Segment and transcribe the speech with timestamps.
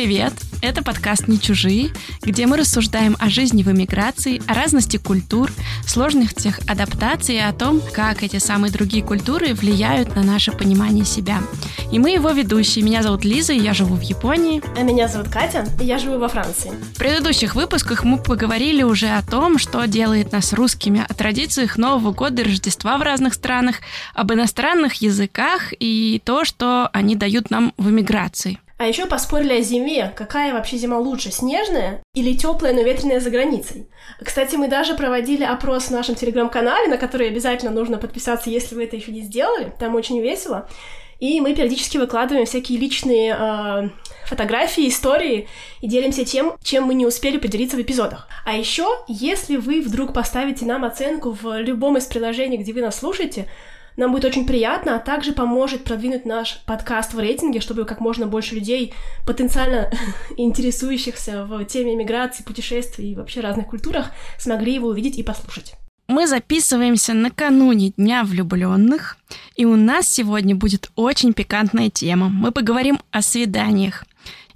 [0.00, 0.32] привет!
[0.62, 1.90] Это подкаст «Не чужие»,
[2.22, 5.52] где мы рассуждаем о жизни в эмиграции, о разности культур,
[5.86, 11.42] сложностях адаптации и о том, как эти самые другие культуры влияют на наше понимание себя.
[11.92, 12.82] И мы его ведущие.
[12.82, 14.62] Меня зовут Лиза, и я живу в Японии.
[14.74, 16.70] А меня зовут Катя, и я живу во Франции.
[16.94, 22.12] В предыдущих выпусках мы поговорили уже о том, что делает нас русскими, о традициях Нового
[22.12, 23.76] года и Рождества в разных странах,
[24.14, 28.60] об иностранных языках и то, что они дают нам в эмиграции.
[28.80, 30.10] А еще поспорили о зиме.
[30.16, 33.90] Какая вообще зима лучше, снежная или теплая, но ветреная за границей?
[34.24, 38.84] Кстати, мы даже проводили опрос в нашем телеграм-канале, на который обязательно нужно подписаться, если вы
[38.84, 39.70] это еще не сделали.
[39.78, 40.66] Там очень весело.
[41.18, 43.90] И мы периодически выкладываем всякие личные э,
[44.24, 45.46] фотографии, истории
[45.82, 48.28] и делимся тем, чем мы не успели поделиться в эпизодах.
[48.46, 53.00] А еще, если вы вдруг поставите нам оценку в любом из приложений, где вы нас
[53.00, 53.46] слушаете,
[54.00, 58.26] нам будет очень приятно, а также поможет продвинуть наш подкаст в рейтинге, чтобы как можно
[58.26, 58.94] больше людей,
[59.26, 59.90] потенциально
[60.38, 65.74] интересующихся в теме миграции, путешествий и вообще разных культурах, смогли его увидеть и послушать.
[66.08, 69.18] Мы записываемся накануне Дня влюбленных,
[69.54, 72.30] и у нас сегодня будет очень пикантная тема.
[72.30, 74.04] Мы поговорим о свиданиях.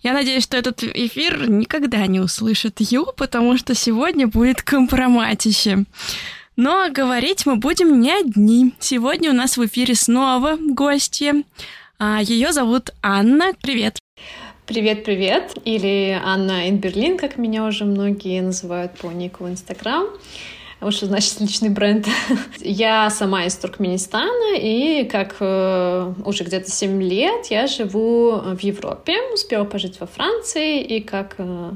[0.03, 5.85] Я надеюсь, что этот эфир никогда не услышит Ю, потому что сегодня будет компроматище.
[6.57, 8.75] Но говорить мы будем не одни.
[8.79, 11.43] Сегодня у нас в эфире снова гостья.
[11.99, 13.55] А, Ее зовут Анна.
[13.61, 13.99] Привет.
[14.65, 15.53] Привет, привет.
[15.65, 20.07] Или Анна Инберлин, как меня уже многие называют по нику в Инстаграм.
[20.81, 22.07] Вот что значит личный бренд.
[22.61, 29.17] я сама из Туркменистана, и как э, уже где-то 7 лет я живу в Европе,
[29.33, 31.71] успела пожить во Франции, и как э,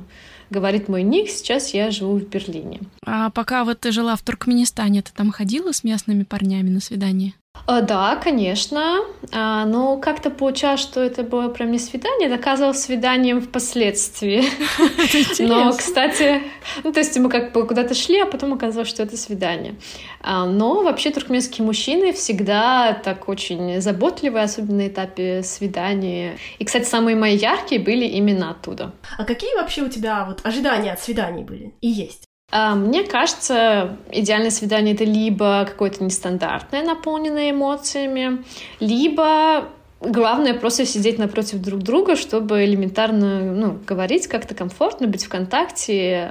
[0.51, 2.81] говорит мой ник, сейчас я живу в Берлине.
[3.05, 7.35] А пока вот ты жила в Туркменистане, ты там ходила с местными парнями на свидание?
[7.67, 9.01] А, да, конечно.
[9.33, 14.45] А, но как-то получалось, что это было прям не свидание, это оказалось свиданием впоследствии.
[15.39, 16.43] Но, кстати,
[16.85, 19.75] ну, то есть мы как бы куда-то шли, а потом оказалось, что это свидание.
[20.21, 26.39] А, но вообще туркменские мужчины всегда так очень заботливые, особенно на этапе свидания.
[26.59, 28.93] И, кстати, самые мои яркие были именно оттуда.
[29.17, 32.28] А какие вообще у тебя вот ожидания от свиданий были и есть?
[32.51, 38.43] А, мне кажется, идеальное свидание это либо какое-то нестандартное, наполненное эмоциями,
[38.81, 39.69] либо
[40.01, 46.31] Главное просто сидеть напротив друг друга, чтобы элементарно ну, говорить как-то комфортно, быть в контакте.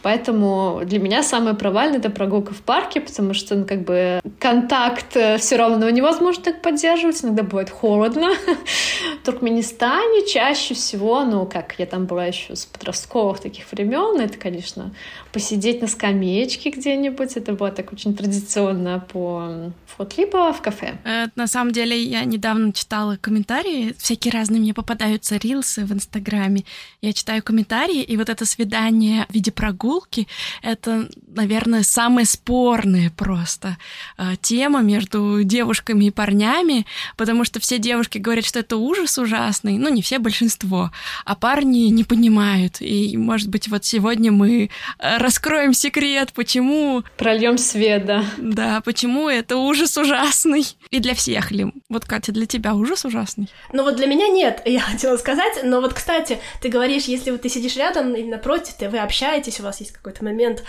[0.00, 5.14] Поэтому для меня самое провальное— это прогулка в парке, потому что ну, как бы контакт
[5.16, 8.30] э, все равно невозможно так поддерживать, иногда бывает холодно.
[9.22, 14.38] В Туркменистане чаще всего, ну, как я там была еще с подростковых таких времен, это,
[14.38, 14.94] конечно,
[15.32, 17.36] посидеть на скамеечке где-нибудь.
[17.36, 20.98] Это было так очень традиционно по вот либо в кафе.
[21.04, 26.64] Э, на самом деле я недавно читала комментарии, всякие разные мне попадаются рилсы в Инстаграме.
[27.02, 30.28] Я читаю комментарии, и вот это свидание в виде прогулки—
[30.62, 33.76] это, наверное, самая спорная просто
[34.16, 36.86] э, тема между девушками и парнями,
[37.16, 40.92] потому что все девушки говорят, что это ужас ужасный, ну, не все, большинство,
[41.24, 42.80] а парни не понимают.
[42.80, 47.02] И, может быть, вот сегодня мы э, раскроем секрет, почему...
[47.16, 48.24] Прольем свет, да.
[48.38, 50.64] Да, почему это ужас ужасный.
[50.90, 51.66] И для всех ли?
[51.88, 53.48] Вот, Катя, для тебя ужас ужасный?
[53.72, 55.60] Ну вот для меня нет, я хотела сказать.
[55.64, 59.60] Но вот, кстати, ты говоришь, если вот ты сидишь рядом или напротив, ты, вы общаетесь,
[59.60, 60.62] у вас есть какой-то момент.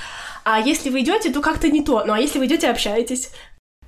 [0.44, 2.04] А если вы идете, то как-то не то.
[2.06, 3.32] Ну а если вы идете, общаетесь,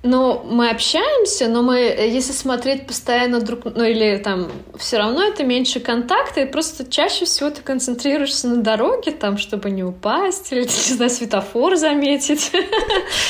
[0.04, 5.44] ну, мы общаемся, но мы, если смотреть постоянно друг, ну или там, все равно это
[5.44, 10.62] меньше контакта, и просто чаще всего ты концентрируешься на дороге, там, чтобы не упасть, или,
[10.62, 12.50] не знаю, светофор заметить.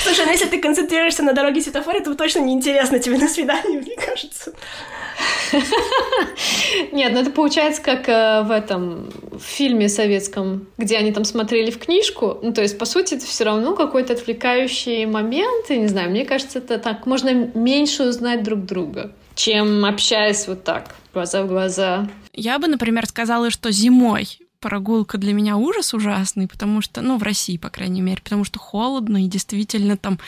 [0.02, 3.96] Слушай, ну если ты концентрируешься на дороге светофоре, то точно неинтересно тебе на свидание, мне
[3.96, 4.54] кажется.
[6.92, 11.70] Нет, ну это получается как э, в этом в фильме советском, где они там смотрели
[11.70, 12.38] в книжку.
[12.42, 15.70] Ну, то есть, по сути, это все равно какой-то отвлекающий момент.
[15.70, 20.64] И не знаю, мне кажется, это так можно меньше узнать друг друга, чем общаясь вот
[20.64, 22.08] так, глаза в глаза.
[22.32, 27.22] Я бы, например, сказала, что зимой прогулка для меня ужас ужасный, потому что, ну, в
[27.22, 30.18] России, по крайней мере, потому что холодно, и действительно там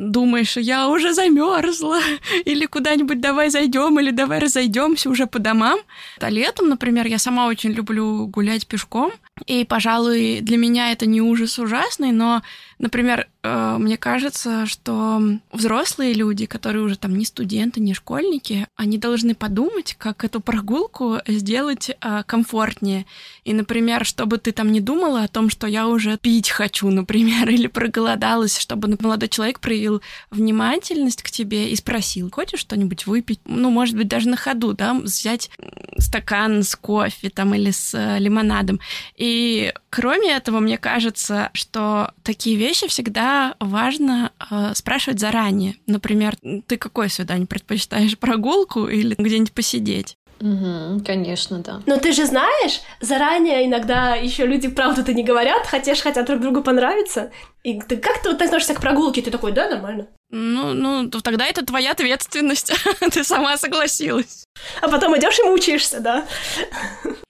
[0.00, 2.00] думаешь, я уже замерзла,
[2.44, 5.80] или куда-нибудь давай зайдем, или давай разойдемся уже по домам.
[6.18, 9.12] А летом, например, я сама очень люблю гулять пешком,
[9.46, 12.42] и, пожалуй, для меня это не ужас ужасный, но
[12.80, 15.20] Например, э, мне кажется, что
[15.52, 21.18] взрослые люди, которые уже там не студенты, не школьники, они должны подумать, как эту прогулку
[21.26, 23.04] сделать э, комфортнее.
[23.44, 27.50] И, например, чтобы ты там не думала о том, что я уже пить хочу, например,
[27.50, 29.89] или проголодалась, чтобы молодой человек проявил
[30.30, 33.40] внимательность к тебе и спросил, хочешь что-нибудь выпить?
[33.44, 35.50] Ну, может быть, даже на ходу, да, взять
[35.98, 38.80] стакан с кофе там или с э, лимонадом.
[39.16, 45.76] И кроме этого, мне кажется, что такие вещи всегда важно э, спрашивать заранее.
[45.86, 50.16] Например, ты какое свидание предпочитаешь, прогулку или где-нибудь посидеть?
[50.40, 51.82] Угу, конечно, да.
[51.86, 56.40] Но ты же знаешь, заранее иногда еще люди правду-то не говорят, хотя же хотят друг
[56.40, 57.30] другу понравиться.
[57.62, 59.20] И ты как ты вот относишься к прогулке?
[59.20, 60.06] Ты такой, да, нормально?
[60.30, 62.72] Ну, ну, тогда это твоя ответственность.
[63.12, 64.44] ты сама согласилась.
[64.80, 66.26] А потом идешь и мучаешься, да?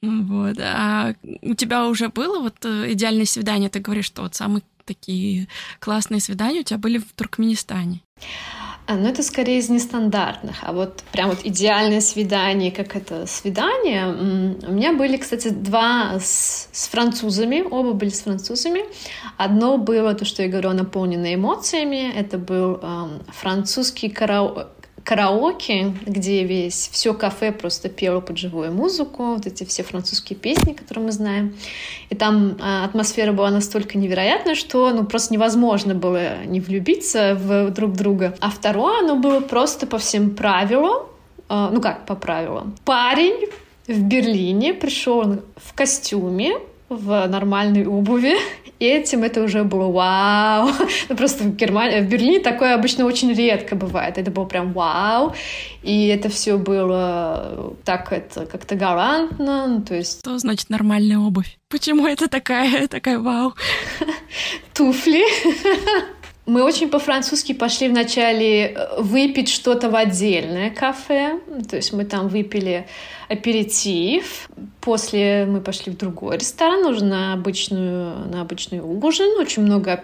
[0.02, 0.56] Вот.
[0.60, 3.70] А у тебя уже было вот э, идеальное свидание?
[3.70, 5.48] Ты говоришь, что вот самые такие
[5.78, 8.02] классные свидания у тебя были в Туркменистане.
[8.90, 10.56] А, ну, это скорее из нестандартных.
[10.62, 14.08] А вот прям вот идеальное свидание, как это свидание,
[14.66, 18.80] у меня были, кстати, два с, с французами, оба были с французами.
[19.36, 22.12] Одно было то, что я говорю, наполнено эмоциями.
[22.12, 24.66] Это был эм, французский караоке
[25.04, 30.72] караоке, где весь все кафе просто пело под живую музыку, вот эти все французские песни,
[30.72, 31.56] которые мы знаем.
[32.10, 37.70] И там а, атмосфера была настолько невероятная, что ну просто невозможно было не влюбиться в
[37.70, 38.34] друг друга.
[38.40, 41.06] А второе, оно было просто по всем правилам,
[41.48, 42.76] а, ну как по правилам.
[42.84, 43.48] Парень
[43.86, 46.58] в Берлине пришел в костюме,
[46.90, 48.34] в нормальной обуви.
[48.80, 50.70] И этим это уже было вау.
[51.08, 54.18] Ну, просто в, Германии, в Берлине такое обычно очень редко бывает.
[54.18, 55.34] Это было прям вау.
[55.82, 59.66] И это все было так это как-то галантно.
[59.68, 60.20] Ну, то есть...
[60.20, 61.58] Что значит нормальная обувь?
[61.68, 63.54] Почему это такая, такая вау?
[64.74, 65.24] Туфли.
[66.50, 71.38] Мы очень по-французски пошли вначале э, выпить что-то в отдельное кафе.
[71.68, 72.88] То есть мы там выпили
[73.28, 74.50] аперитив.
[74.80, 79.38] После мы пошли в другой ресторан, уже на, обычную, на обычный ужин.
[79.38, 80.02] Очень много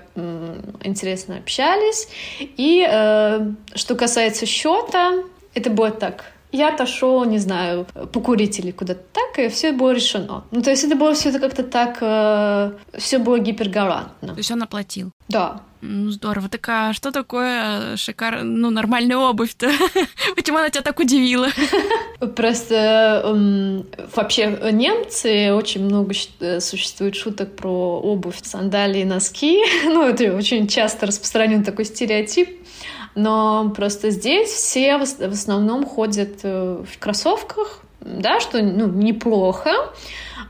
[0.85, 2.07] интересно общались.
[2.39, 5.15] И э, что касается счета,
[5.53, 10.45] это было так я отошел, не знаю, покурить или куда-то так, и все было решено.
[10.53, 14.29] Ну, то есть это было все как-то так, э, все было гипергалантно.
[14.29, 15.11] То есть он оплатил?
[15.29, 15.61] Да.
[15.83, 16.49] Ну, здорово.
[16.49, 18.43] Так а что такое шикар...
[18.43, 19.71] ну, нормальная обувь-то?
[20.37, 21.49] Почему она тебя так удивила?
[22.35, 29.63] Просто эм, вообще немцы очень много э, существует шуток про обувь, сандалии, носки.
[29.85, 32.49] ну, это очень часто распространен такой стереотип.
[33.15, 39.71] Но просто здесь все в основном ходят э, в кроссовках, да, что ну, неплохо,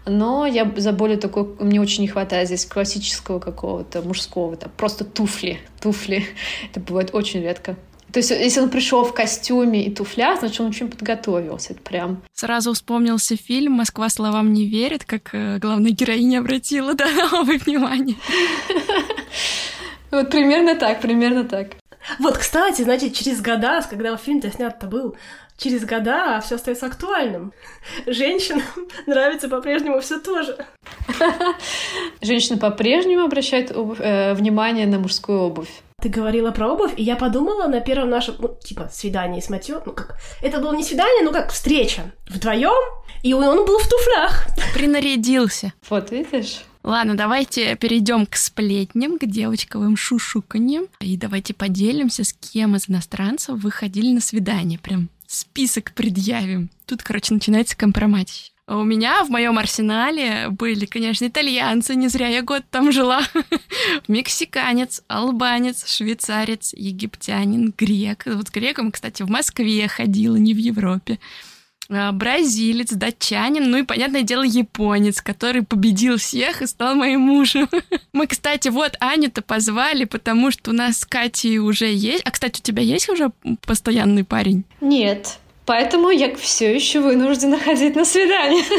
[0.04, 5.04] но я за более такой, мне очень не хватает здесь классического какого-то мужского, там, просто
[5.04, 6.26] туфли, туфли,
[6.70, 7.76] это бывает очень редко.
[8.12, 11.72] То есть, если он пришел в костюме и туфлях, значит, он очень подготовился.
[11.72, 12.22] Это прям...
[12.32, 18.16] Сразу вспомнился фильм «Москва словам не верит», как э, главная героиня обратила да, новое внимание.
[20.12, 21.72] Вот примерно так, примерно так.
[22.20, 25.16] Вот, кстати, значит, через года, когда фильм-то снят-то был,
[25.56, 27.52] через года все остается актуальным.
[28.06, 28.62] Женщинам
[29.06, 30.66] нравится по-прежнему все тоже.
[32.20, 35.70] Женщины по-прежнему обращают э, внимание на мужскую обувь.
[36.02, 39.82] Ты говорила про обувь, и я подумала на первом нашем, ну, типа, свидании с Матьё,
[39.86, 42.74] ну как, это было не свидание, ну как встреча вдвоем,
[43.22, 44.46] и он был в туфлях.
[44.74, 45.72] Принарядился.
[45.88, 46.62] Вот, видишь?
[46.86, 50.86] Ладно, давайте перейдем к сплетням, к девочковым шушуканьям.
[51.00, 54.78] И давайте поделимся, с кем из иностранцев вы ходили на свидание.
[54.78, 56.70] Прям список предъявим.
[56.86, 58.28] Тут, короче, начинается компромат.
[58.68, 63.22] У меня в моем арсенале были, конечно, итальянцы, не зря я год там жила.
[64.08, 68.24] Мексиканец, албанец, швейцарец, египтянин, грек.
[68.26, 71.20] Вот греком, кстати, в Москве ходила, не в Европе.
[71.88, 77.68] А, бразилец, датчанин, ну и, понятное дело, японец, который победил всех и стал моим мужем.
[78.12, 82.22] Мы, кстати, вот Аню-то позвали, потому что у нас с Катей уже есть...
[82.24, 83.30] А, кстати, у тебя есть уже
[83.64, 84.64] постоянный парень?
[84.80, 88.64] Нет, Поэтому я все еще вынуждена ходить на свидание.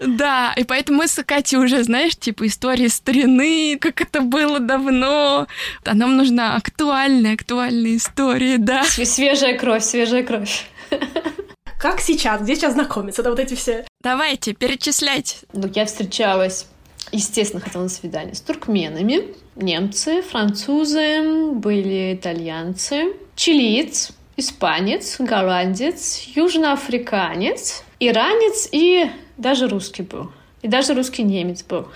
[0.00, 5.48] Да, и поэтому мы с Катей уже, знаешь, типа истории старины, как это было давно.
[5.84, 8.84] А нам нужна актуальная, актуальная история, да.
[8.84, 10.66] Свежая кровь, свежая кровь.
[11.78, 12.42] Как сейчас?
[12.42, 13.22] Где сейчас знакомиться?
[13.22, 13.86] Да вот эти все.
[14.02, 15.44] Давайте, перечислять.
[15.52, 16.66] Ну, я встречалась,
[17.12, 28.68] естественно, хотела на свидание с туркменами, немцы, французы, были итальянцы, чилиец, испанец, голландец, южноафриканец, иранец
[28.72, 30.32] и даже русский был.
[30.62, 31.88] И даже русский немец был.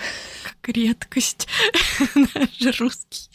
[0.65, 1.49] редкость.
[2.15, 3.29] Наш русский.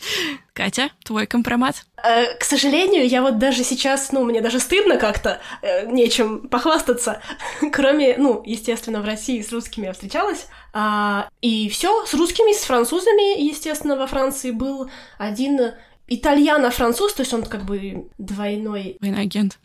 [0.54, 1.84] Катя, твой компромат?
[2.04, 7.22] Э, к сожалению, я вот даже сейчас, ну, мне даже стыдно как-то, э, нечем похвастаться.
[7.72, 10.48] Кроме, ну, естественно, в России с русскими я встречалась.
[10.74, 15.74] А, и все, с русскими, с французами, естественно, во Франции был один
[16.08, 18.98] итальяно-француз, то есть он как бы двойной...
[19.00, 19.60] Двойной агент.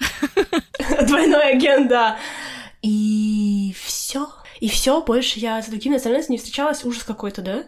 [1.06, 2.18] Двойной агент, да.
[2.80, 4.28] И все.
[4.58, 6.84] И все, больше я с другими национальностями не встречалась.
[6.84, 7.64] Ужас какой-то, да?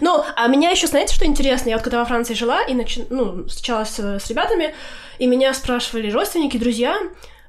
[0.00, 1.70] Ну, а меня еще, знаете, что интересно?
[1.70, 3.06] Я вот когда во Франции жила и начи...
[3.10, 4.74] ну, встречалась с ребятами,
[5.18, 6.98] и меня спрашивали родственники, друзья,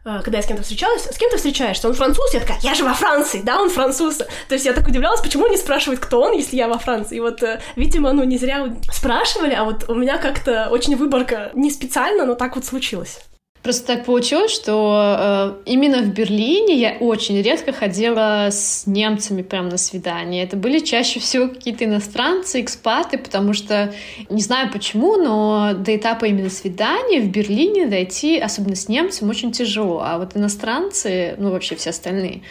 [0.05, 1.87] э, когда я с кем-то встречалась, с кем ты встречаешься?
[1.87, 2.33] Он француз?
[2.33, 4.17] Я такая, я же во Франции, да, он француз.
[4.17, 7.17] То есть я так удивлялась, почему не спрашивают, кто он, если я во Франции.
[7.17, 11.51] И вот, э, видимо, ну, не зря спрашивали, а вот у меня как-то очень выборка
[11.53, 13.19] не специально, но так вот случилось.
[13.67, 19.67] Просто так получилось, что э, именно в Берлине я очень редко ходила с немцами прям
[19.67, 20.45] на свидание.
[20.45, 23.93] Это были чаще всего какие-то иностранцы, экспаты, потому что
[24.29, 29.51] не знаю почему, но до этапа именно свидания в Берлине дойти, особенно с немцем, очень
[29.51, 30.01] тяжело.
[30.01, 32.43] А вот иностранцы, ну вообще все остальные,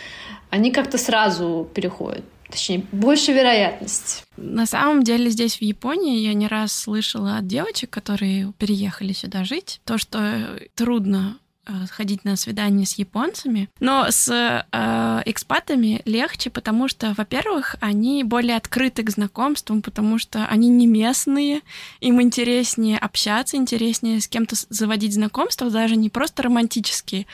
[0.50, 2.26] они как-то сразу переходят.
[2.50, 4.25] Точнее, больше вероятность.
[4.37, 9.45] На самом деле здесь, в Японии, я не раз слышала от девочек, которые переехали сюда
[9.45, 16.50] жить, то, что трудно э, ходить на свидание с японцами, но с э, экспатами легче,
[16.50, 21.62] потому что, во-первых, они более открыты к знакомствам, потому что они не местные,
[22.00, 27.26] им интереснее общаться, интереснее с кем-то заводить знакомства, даже не просто романтические,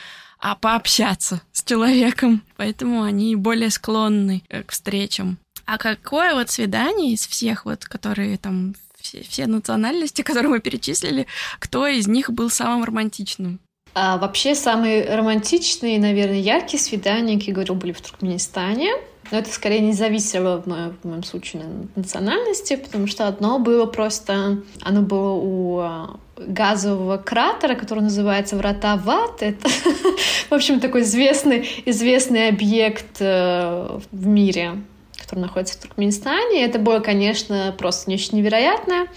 [0.43, 2.43] а пообщаться с человеком.
[2.57, 5.37] Поэтому они более склонны к встречам.
[5.65, 11.27] А какое вот свидание из всех вот, которые там все, все национальности, которые мы перечислили,
[11.59, 13.59] кто из них был самым романтичным?
[13.95, 18.91] А вообще самые романтичные, наверное, яркие свидания, как я говорю, были в Туркменистане.
[19.33, 23.57] Но это скорее не зависело в моем, в моем случае на национальности, потому что одно
[23.57, 24.59] было просто...
[24.83, 29.41] Оно было у а, газового кратера, который называется Врата Ват.
[29.41, 29.67] Это,
[30.49, 34.83] в общем, такой известный, известный объект э, в мире,
[35.19, 36.63] который находится в Туркменистане.
[36.63, 39.07] Это было, конечно, просто нечто невероятное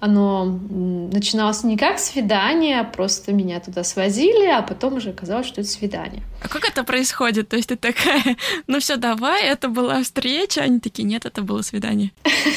[0.00, 5.60] оно начиналось не как свидание, а просто меня туда свозили, а потом уже оказалось, что
[5.60, 6.22] это свидание.
[6.42, 7.48] А как это происходит?
[7.50, 11.62] То есть ты такая, ну все, давай, это была встреча, они такие, нет, это было
[11.62, 12.12] свидание.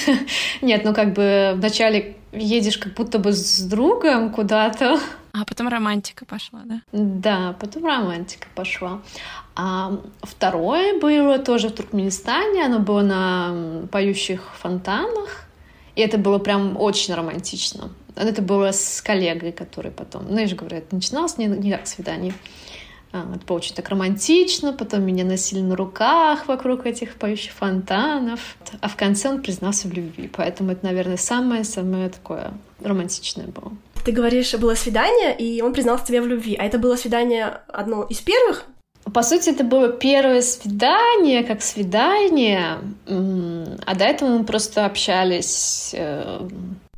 [0.61, 4.99] Нет, ну как бы вначале едешь как будто бы с другом куда-то.
[5.33, 6.81] А потом романтика пошла, да?
[6.91, 9.01] Да, потом романтика пошла.
[9.55, 15.47] А второе было тоже в Туркменистане, оно было на поющих фонтанах.
[15.95, 17.91] И это было прям очень романтично.
[18.15, 21.87] Это было с коллегой, который потом, ну, я же говорю, это начиналось не, не как
[21.87, 22.33] свидание.
[23.11, 28.57] А, это было очень так романтично, потом меня носили на руках вокруг этих поющих фонтанов.
[28.81, 30.29] А в конце он признался в любви.
[30.35, 33.71] Поэтому это, наверное, самое-самое такое романтичное было.
[34.03, 36.55] Ты говоришь, было свидание, и он признался тебе в любви.
[36.55, 38.65] А это было свидание одно из первых?
[39.11, 45.93] По сути, это было первое свидание, как свидание, а до этого мы просто общались.
[45.93, 46.47] Э,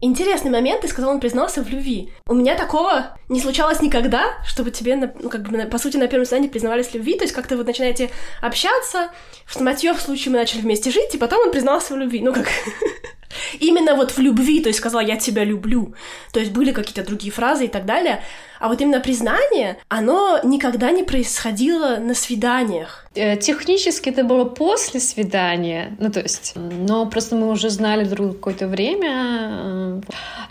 [0.01, 2.12] Интересный момент, ты сказал, он признался в любви.
[2.27, 6.25] У меня такого не случалось никогда, чтобы тебе, ну, как бы, по сути, на первом
[6.25, 9.09] свидании признавались в любви, то есть как-то вы начинаете общаться,
[9.45, 12.21] в Матьё в случае мы начали вместе жить, и потом он признался в любви.
[12.21, 12.47] Ну, как...
[13.60, 15.94] Именно вот в любви, то есть сказала «я тебя люблю».
[16.32, 18.22] То есть были какие-то другие фразы и так далее.
[18.60, 23.05] А вот именно признание, оно никогда не происходило на свиданиях.
[23.13, 28.38] Э, технически это было после свидания, ну то есть, но просто мы уже знали друг
[28.38, 29.12] какое-то время.
[29.12, 30.01] Э,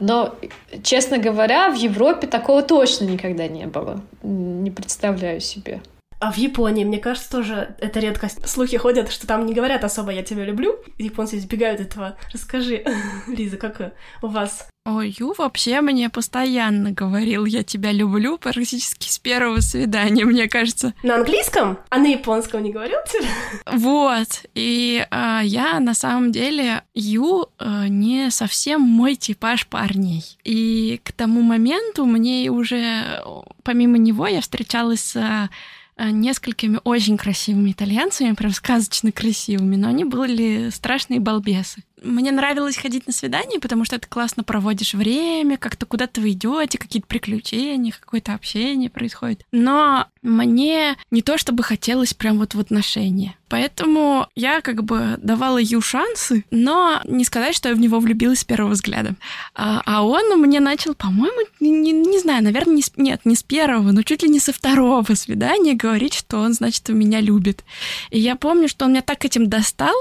[0.00, 0.34] но,
[0.82, 4.00] честно говоря, в Европе такого точно никогда не было.
[4.22, 5.80] Не представляю себе.
[6.24, 8.48] А в Японии, мне кажется, тоже это редкость.
[8.48, 12.16] Слухи ходят, что там не говорят особо «я тебя люблю», японцы избегают этого.
[12.32, 12.82] Расскажи,
[13.26, 14.66] Лиза, как у вас?
[14.86, 20.94] Ой, Ю вообще мне постоянно говорил «я тебя люблю» практически с первого свидания, мне кажется.
[21.02, 21.78] На английском?
[21.90, 23.28] А на японском не говорил тебе?
[23.66, 24.46] Вот.
[24.54, 30.24] И э, я на самом деле Ю э, не совсем мой типаж парней.
[30.42, 33.22] И к тому моменту мне уже,
[33.62, 35.48] помимо него, я встречалась с Э,
[35.98, 41.82] несколькими очень красивыми итальянцами, прям сказочно красивыми, но они были страшные балбесы.
[42.04, 46.78] Мне нравилось ходить на свидания, потому что ты классно проводишь время, как-то куда-то вы идете,
[46.78, 49.44] какие-то приключения, какое-то общение происходит.
[49.52, 53.36] Но мне не то чтобы хотелось прям вот в отношения.
[53.48, 58.40] Поэтому я как бы давала ей шансы, но не сказать, что я в него влюбилась
[58.40, 59.14] с первого взгляда.
[59.54, 63.42] А, а он мне начал, по-моему, не, не знаю, наверное, не с, нет, не с
[63.42, 67.64] первого, но чуть ли не со второго свидания говорить, что он, значит, меня любит.
[68.10, 69.94] И я помню, что он меня так этим достал,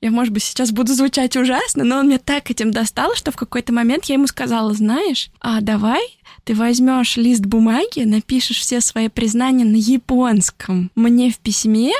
[0.00, 3.36] я, может быть, сейчас буду звучать ужасно, но он меня так этим достал, что в
[3.36, 9.08] какой-то момент я ему сказала, знаешь, а давай ты возьмешь лист бумаги, напишешь все свои
[9.08, 11.92] признания на японском мне в письме,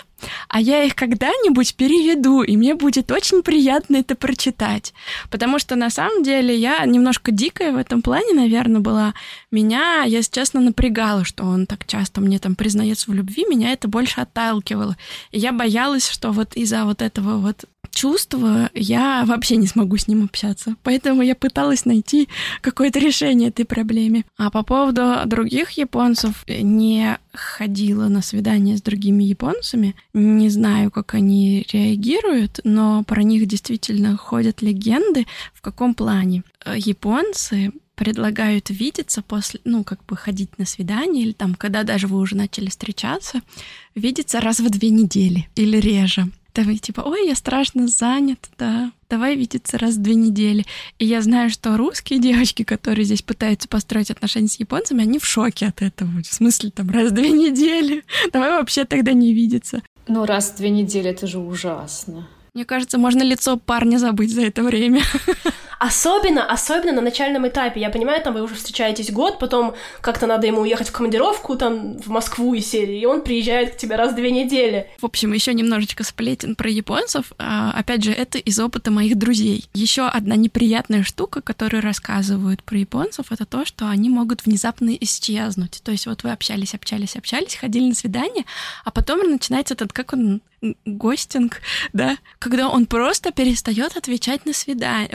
[0.48, 4.94] а я их когда-нибудь переведу, и мне будет очень приятно это прочитать.
[5.30, 9.14] Потому что на самом деле я немножко дикая в этом плане, наверное, была.
[9.50, 13.88] Меня, если честно, напрягало, что он так часто мне там признается в любви, меня это
[13.88, 14.96] больше отталкивало.
[15.30, 20.08] И я боялась, что вот из-за вот этого вот чувства я вообще не смогу с
[20.08, 20.76] ним общаться.
[20.82, 22.28] Поэтому я пыталась найти
[22.60, 24.24] какое-то решение этой проблеме.
[24.36, 29.94] А по поводу других японцев, не ходила на свидание с другими японцами.
[30.12, 35.26] Не знаю, как они реагируют, но про них действительно ходят легенды.
[35.54, 36.42] В каком плане?
[36.74, 42.18] Японцы предлагают видеться после, ну, как бы ходить на свидание, или там, когда даже вы
[42.18, 43.40] уже начали встречаться,
[43.96, 46.30] видеться раз в две недели или реже.
[46.52, 50.64] Там типа, ой, я страшно занят, да, давай видеться раз в две недели.
[50.98, 55.26] И я знаю, что русские девочки, которые здесь пытаются построить отношения с японцами, они в
[55.26, 56.10] шоке от этого.
[56.22, 58.04] В смысле, там, раз в две недели?
[58.32, 59.82] Давай вообще тогда не видеться.
[60.08, 62.28] Ну, раз в две недели это же ужасно.
[62.54, 65.02] Мне кажется, можно лицо парня забыть за это время.
[65.78, 67.80] Особенно, особенно на начальном этапе.
[67.80, 71.98] Я понимаю, там вы уже встречаетесь год, потом как-то надо ему уехать в командировку там
[71.98, 74.90] в Москву и серии, и он приезжает к тебе раз в две недели.
[75.00, 77.32] В общем, еще немножечко сплетен про японцев.
[77.38, 79.68] А, опять же, это из опыта моих друзей.
[79.72, 85.80] Еще одна неприятная штука, которую рассказывают про японцев, это то, что они могут внезапно исчезнуть.
[85.84, 88.44] То есть вот вы общались, общались, общались, ходили на свидание,
[88.84, 90.40] а потом начинается этот, как он
[90.84, 91.60] гостинг,
[91.92, 95.08] да, когда он просто перестает отвечать на свидание,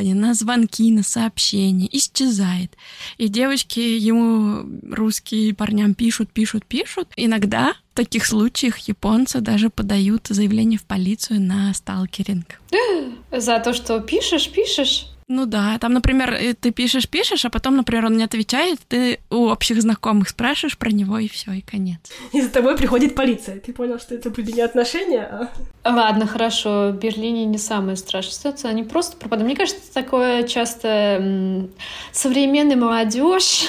[0.00, 2.76] на звонки, на сообщения, исчезает.
[3.18, 7.08] И девочки ему русские парням пишут, пишут, пишут.
[7.16, 12.60] Иногда в таких случаях японцы даже подают заявление в полицию на сталкеринг.
[13.30, 17.76] За то, что пишешь, пишешь, ну да, там, например, э, ты пишешь, пишешь, а потом,
[17.76, 22.00] например, он не отвечает, ты у общих знакомых спрашиваешь про него, и все, и конец.
[22.32, 23.58] И за тобой приходит полиция.
[23.58, 25.48] Ты понял, что это были не отношения, а...
[25.84, 29.46] Ладно, хорошо, в Берлине не самая страшная ситуация, они просто пропадают.
[29.46, 31.68] Мне кажется, такое часто
[32.12, 33.64] современная молодежь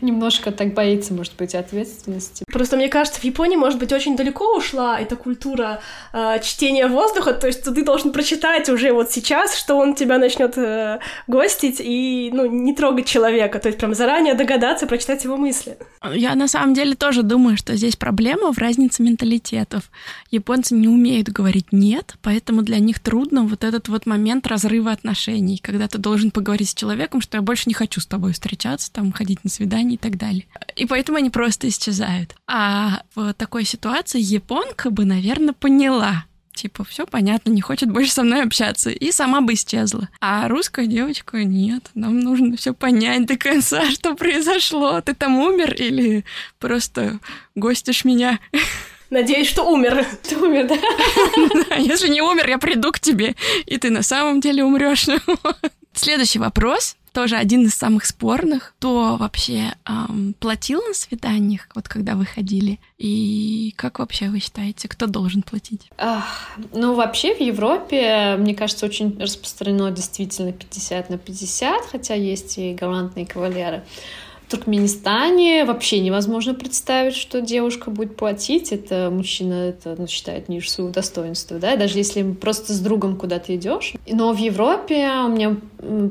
[0.00, 2.44] немножко так боится, может быть, ответственности.
[2.52, 5.80] Просто мне кажется, в Японии, может быть, очень далеко ушла эта культура
[6.12, 10.56] э, чтения воздуха, то есть ты должен прочитать уже вот сейчас, что он тебя начнет
[10.56, 15.76] э, гостить и, ну, не трогать человека, то есть прям заранее догадаться, прочитать его мысли.
[16.14, 19.90] Я на самом деле тоже думаю, что здесь проблема в разнице менталитетов.
[20.30, 25.58] Японцы не умеют говорить «нет», поэтому для них трудно вот этот вот момент разрыва отношений,
[25.62, 29.12] когда ты должен поговорить с человеком, что я больше не хочу с тобой встречаться, там,
[29.12, 30.46] ходить на свидание и так далее.
[30.76, 32.34] И поэтому они просто исчезают.
[32.46, 38.22] А в такой ситуации японка бы, наверное, поняла, Типа, все понятно, не хочет больше со
[38.22, 38.90] мной общаться.
[38.90, 40.08] И сама бы исчезла.
[40.20, 41.90] А русская девочка нет.
[41.94, 45.00] Нам нужно все понять до конца, что произошло.
[45.00, 46.24] Ты там умер или
[46.60, 47.18] просто
[47.56, 48.38] гостишь меня?
[49.10, 50.06] Надеюсь, что умер.
[50.22, 51.74] Ты умер, да?
[51.76, 53.34] Если не умер, я приду к тебе,
[53.66, 55.06] и ты на самом деле умрешь.
[55.92, 58.74] Следующий вопрос тоже один из самых спорных.
[58.78, 62.80] Кто вообще эм, платил на свиданиях, вот когда вы ходили?
[62.98, 65.88] И как вообще вы считаете, кто должен платить?
[65.96, 72.58] Ах, ну, вообще в Европе, мне кажется, очень распространено действительно 50 на 50, хотя есть
[72.58, 73.84] и галантные кавалеры.
[74.48, 78.72] Туркменистане вообще невозможно представить, что девушка будет платить.
[78.72, 83.54] Это мужчина это, ну, считает ниже своего достоинства, да, даже если просто с другом куда-то
[83.56, 83.94] идешь.
[84.06, 85.56] Но в Европе у меня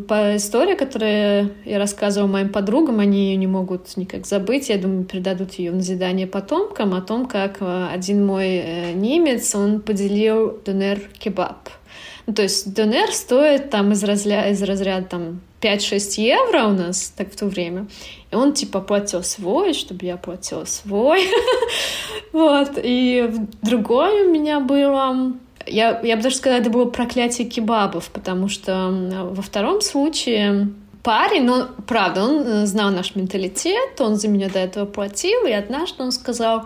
[0.08, 4.69] по истории, которую я рассказывала моим подругам, они ее не могут никак забыть.
[4.69, 9.54] Я думаю, передадут ее в назидание потомкам о том, как э, один мой э, немец,
[9.56, 11.69] он поделил донер-кебаб.
[12.26, 17.13] Ну, то есть донер стоит там из разряда, из разряда там 5-6 евро у нас
[17.15, 17.88] так в то время.
[18.34, 21.28] И он типа платил свой, чтобы я платила свой.
[22.34, 22.72] вот.
[22.82, 25.34] И другое у меня было...
[25.67, 28.89] Я, я бы даже сказала, это было проклятие кебабов, потому что
[29.36, 30.69] во втором случае
[31.04, 35.52] парень, ну, правда, он э, знал наш менталитет, он за меня до этого платил, и
[35.52, 36.63] однажды он сказал,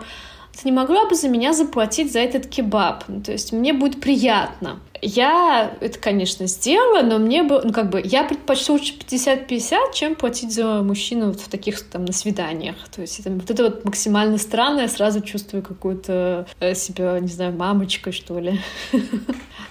[0.52, 3.04] ты не могла бы за меня заплатить за этот кебаб?
[3.26, 4.80] То есть мне будет приятно.
[5.02, 10.14] Я это, конечно, сделала, но мне бы, ну, как бы, я предпочту лучше 50-50, чем
[10.14, 12.76] платить за мужчину вот в таких, там, на свиданиях.
[12.94, 17.28] То есть это, вот это вот максимально странно, я сразу чувствую какую-то э, себя, не
[17.28, 18.60] знаю, мамочкой, что ли.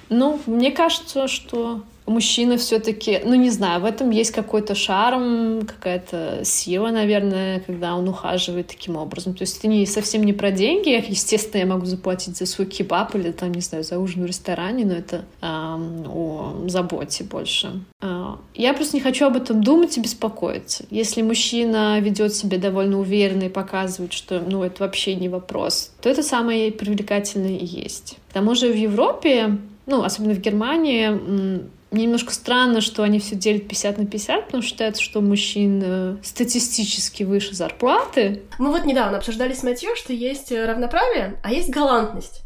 [0.09, 6.41] Ну, мне кажется, что мужчина все-таки, ну не знаю, в этом есть какой-то шарм, какая-то
[6.43, 9.33] сила, наверное, когда он ухаживает таким образом.
[9.33, 11.03] То есть это не совсем не про деньги.
[11.07, 14.85] Естественно, я могу заплатить за свой кебаб или там, не знаю, за ужин в ресторане,
[14.85, 17.81] но это эм, о заботе больше.
[18.01, 20.85] Э, я просто не хочу об этом думать и беспокоиться.
[20.89, 26.09] Если мужчина ведет себя довольно уверенно и показывает, что ну это вообще не вопрос, то
[26.09, 28.17] это самое привлекательное и есть.
[28.29, 33.35] К тому же в Европе ну, особенно в Германии, мне немножко странно, что они все
[33.35, 38.43] делят 50 на 50, потому что считается, что мужчин э, статистически выше зарплаты.
[38.59, 42.41] Мы вот недавно обсуждали с Матьё, что есть э, равноправие, а есть галантность.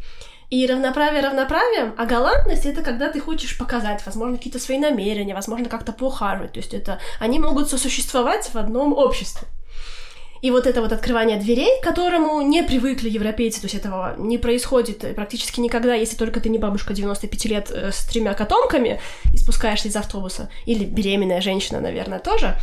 [0.52, 5.70] И равноправие равноправием, а галантность это когда ты хочешь показать, возможно, какие-то свои намерения, возможно,
[5.70, 6.52] как-то поухаживать.
[6.52, 9.48] То есть это они могут сосуществовать в одном обществе.
[10.42, 14.38] И вот это вот открывание дверей, к которому не привыкли европейцы, то есть этого не
[14.38, 19.00] происходит практически никогда, если только ты не бабушка 95 лет э, с тремя котомками
[19.34, 22.56] и спускаешься из автобуса, или беременная женщина, наверное, тоже.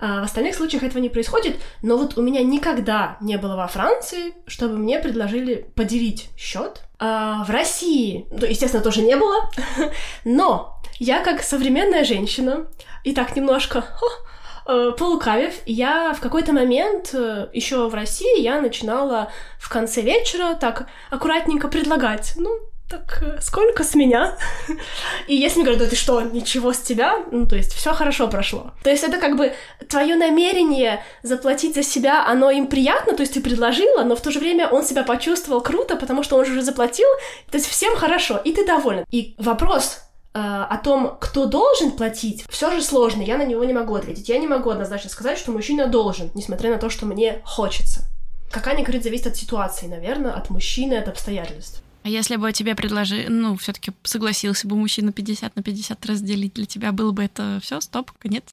[0.00, 3.66] А в остальных случаях этого не происходит, но вот у меня никогда не было во
[3.66, 6.82] Франции, чтобы мне предложили поделить счет.
[7.00, 9.50] А в России, ну, естественно, тоже не было,
[10.24, 12.68] но я как современная женщина,
[13.04, 14.27] и так немножко э,
[14.68, 20.86] полукавив, я в какой-то момент э, еще в России я начинала в конце вечера так
[21.10, 22.50] аккуратненько предлагать, ну,
[22.90, 24.36] так э, сколько с меня?
[25.26, 28.28] И если мне говорят, да ты что, ничего с тебя, ну, то есть все хорошо
[28.28, 28.72] прошло.
[28.82, 29.54] То есть это как бы
[29.88, 34.30] твое намерение заплатить за себя, оно им приятно, то есть ты предложила, но в то
[34.30, 37.08] же время он себя почувствовал круто, потому что он же уже заплатил,
[37.50, 39.06] то есть всем хорошо, и ты доволен.
[39.10, 40.07] И вопрос, Э,
[40.38, 44.28] о том, кто должен платить, все же сложно, я на него не могу ответить.
[44.28, 48.04] Я не могу однозначно сказать, что мужчина должен, несмотря на то, что мне хочется.
[48.50, 51.82] Как Аня говорит, зависит от ситуации, наверное, от мужчины, от обстоятельств.
[52.04, 56.64] А если бы тебе предложили, ну, все-таки согласился бы мужчина 50 на 50 разделить, для
[56.64, 58.44] тебя было бы это все, стоп, конец?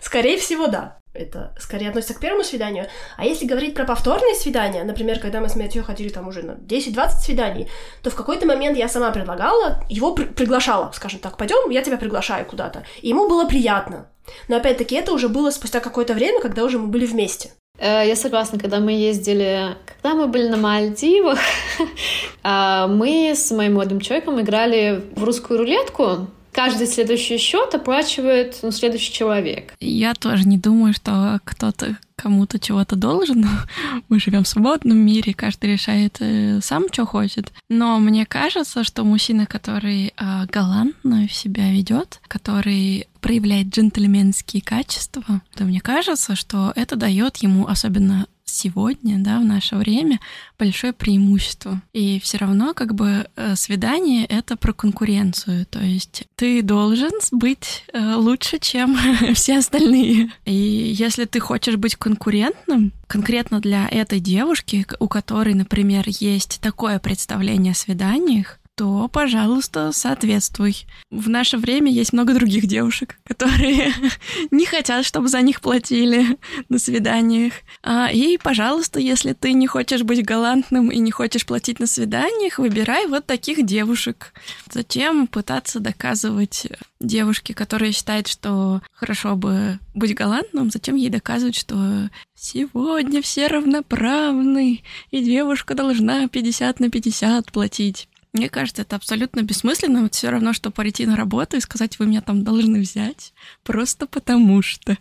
[0.00, 2.86] Скорее всего, да это скорее относится к первому свиданию.
[3.16, 6.52] А если говорить про повторные свидания, например, когда мы с Мэтью ходили там уже на
[6.52, 7.68] 10-20 свиданий,
[8.02, 11.96] то в какой-то момент я сама предлагала, его при- приглашала, скажем так, пойдем, я тебя
[11.96, 12.84] приглашаю куда-то.
[13.00, 14.08] И ему было приятно.
[14.48, 17.52] Но опять-таки это уже было спустя какое-то время, когда уже мы были вместе.
[17.78, 21.38] Э, я согласна, когда мы ездили, когда мы были на Мальдивах,
[22.42, 28.70] а, мы с моим молодым человеком играли в русскую рулетку, каждый следующий счет оплачивает ну,
[28.70, 29.74] следующий человек.
[29.80, 33.46] Я тоже не думаю, что кто-то кому-то чего-то должен.
[34.08, 37.52] Мы живем в свободном мире, каждый решает э, сам, что хочет.
[37.68, 45.64] Но мне кажется, что мужчина, который э, галантно себя ведет, который проявляет джентльменские качества, то
[45.64, 50.20] мне кажется, что это дает ему, особенно сегодня, да, в наше время,
[50.58, 51.82] большое преимущество.
[51.92, 55.66] И все равно как бы э, свидание— это про конкуренцию.
[55.66, 58.96] То есть ты должен быть э, лучше, чем
[59.34, 60.30] все остальные.
[60.44, 66.98] И если ты хочешь быть конкурентным, конкретно для этой девушки, у которой, например, есть такое
[66.98, 70.86] представление о свиданиях, то, пожалуйста, соответствуй.
[71.10, 73.92] В наше время есть много других девушек, которые
[74.50, 77.52] не хотят, чтобы за них платили на свиданиях.
[77.82, 82.58] А, и, пожалуйста, если ты не хочешь быть галантным и не хочешь платить на свиданиях,
[82.58, 84.32] выбирай вот таких девушек.
[84.70, 86.66] Затем пытаться доказывать
[87.00, 94.82] девушке, которая считает, что хорошо бы быть галантным, затем ей доказывать, что сегодня все равноправны,
[95.10, 98.08] и девушка должна 50 на 50 платить.
[98.34, 100.02] Мне кажется, это абсолютно бессмысленно.
[100.02, 104.08] Вот все равно, что пойти на работу и сказать, вы меня там должны взять, просто
[104.08, 104.98] потому что.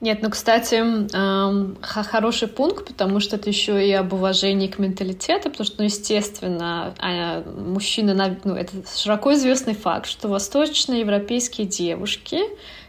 [0.00, 5.50] Нет, ну, кстати, эм, хороший пункт, потому что это еще и об уважении к менталитету,
[5.50, 12.40] потому что, ну, естественно, а, мужчины, ну, это широко известный факт, что восточноевропейские девушки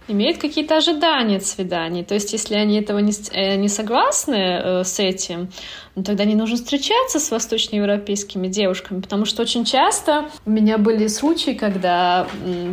[0.07, 2.03] имеют какие-то ожидания от свиданий.
[2.03, 5.49] То есть, если они этого не, э, не согласны э, с этим,
[5.95, 11.07] ну, тогда не нужно встречаться с восточноевропейскими девушками, потому что очень часто у меня были
[11.07, 12.27] случаи, когда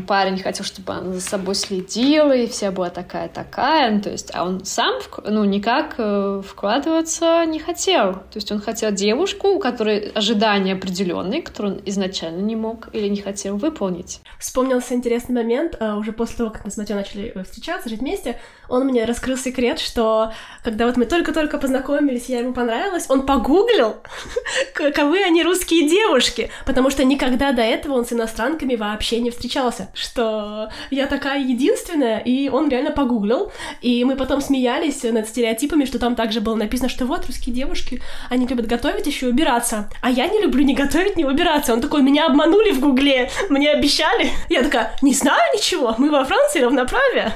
[0.07, 4.45] парень хотел, чтобы она за собой следила, и вся была такая-такая, ну, то есть, а
[4.45, 8.14] он сам, ну, никак э, вкладываться не хотел.
[8.14, 13.09] То есть он хотел девушку, у которой ожидания определенные, которые он изначально не мог или
[13.09, 14.21] не хотел выполнить.
[14.38, 18.38] Вспомнился интересный момент, уже после того, как мы с Матё начали начали встречаться, жить вместе,
[18.68, 20.33] он мне раскрыл секрет, что
[20.64, 23.97] когда вот мы только-только познакомились, я ему понравилась, он погуглил,
[24.75, 29.88] каковы они русские девушки, потому что никогда до этого он с иностранками вообще не встречался,
[29.95, 35.98] что я такая единственная, и он реально погуглил, и мы потом смеялись над стереотипами, что
[35.98, 40.11] там также было написано, что вот русские девушки, они любят готовить еще и убираться, а
[40.11, 41.72] я не люблю ни готовить, ни убираться.
[41.72, 44.31] Он такой, меня обманули в Гугле, мне обещали.
[44.48, 47.33] Я такая, не знаю ничего, мы во Франции равноправие.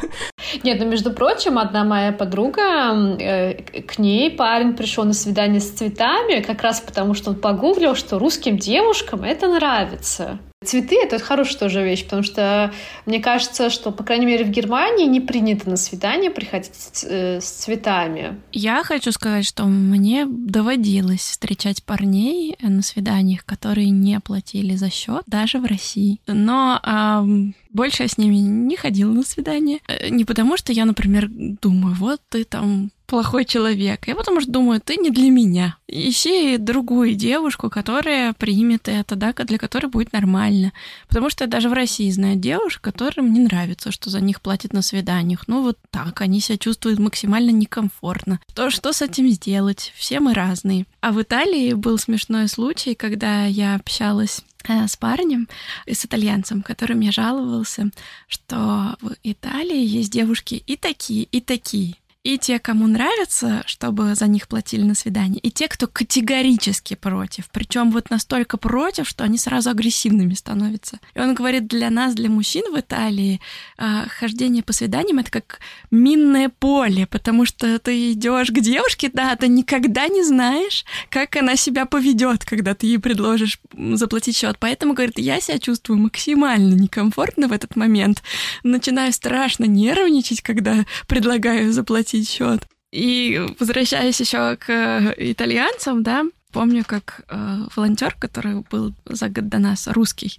[0.62, 5.70] Нет, ну, между прочим, одна моя подруга, э, к ней парень пришел на свидание с
[5.70, 10.38] цветами, как раз потому, что он погуглил, что русским девушкам это нравится.
[10.66, 12.72] Цветы— это хорошая тоже вещь, потому что
[13.06, 17.40] мне кажется, что, по крайней мере, в Германии не принято на свидание приходить с, э,
[17.40, 18.40] с цветами.
[18.52, 25.22] Я хочу сказать, что мне доводилось встречать парней на свиданиях, которые не платили за счет,
[25.26, 26.20] даже в России.
[26.26, 29.78] Но эм, больше я с ними не ходила на свидание.
[29.86, 34.06] Э, не потому, что я, например, думаю, вот ты там плохой человек.
[34.06, 35.76] Я потому что думаю, ты не для меня.
[35.88, 40.72] Ищи другую девушку, которая примет это, да, для которой будет нормально.
[41.08, 44.72] Потому что я даже в России знаю девушек, которым не нравится, что за них платят
[44.72, 45.48] на свиданиях.
[45.48, 48.40] Ну вот так, они себя чувствуют максимально некомфортно.
[48.54, 49.92] То, что с этим сделать?
[49.96, 50.86] Все мы разные.
[51.00, 55.48] А в Италии был смешной случай, когда я общалась э, с парнем,
[55.86, 57.90] с итальянцем, который мне жаловался,
[58.26, 61.94] что в Италии есть девушки и такие, и такие.
[62.26, 67.48] И те, кому нравится, чтобы за них платили на свидание, и те, кто категорически против.
[67.52, 70.98] Причем вот настолько против, что они сразу агрессивными становятся.
[71.14, 73.40] И он говорит, для нас, для мужчин в Италии,
[73.78, 75.60] а, хождение по свиданиям это как
[75.92, 81.54] минное поле, потому что ты идешь к девушке, да, ты никогда не знаешь, как она
[81.54, 83.60] себя поведет, когда ты ей предложишь
[83.92, 84.56] заплатить счет.
[84.58, 88.24] Поэтому, говорит, я себя чувствую максимально некомфортно в этот момент.
[88.64, 92.66] Начинаю страшно нервничать, когда предлагаю заплатить счет.
[92.92, 96.24] И возвращаясь еще к э, итальянцам, да,
[96.56, 100.38] помню, как э, волонтер, который был за год до нас, русский,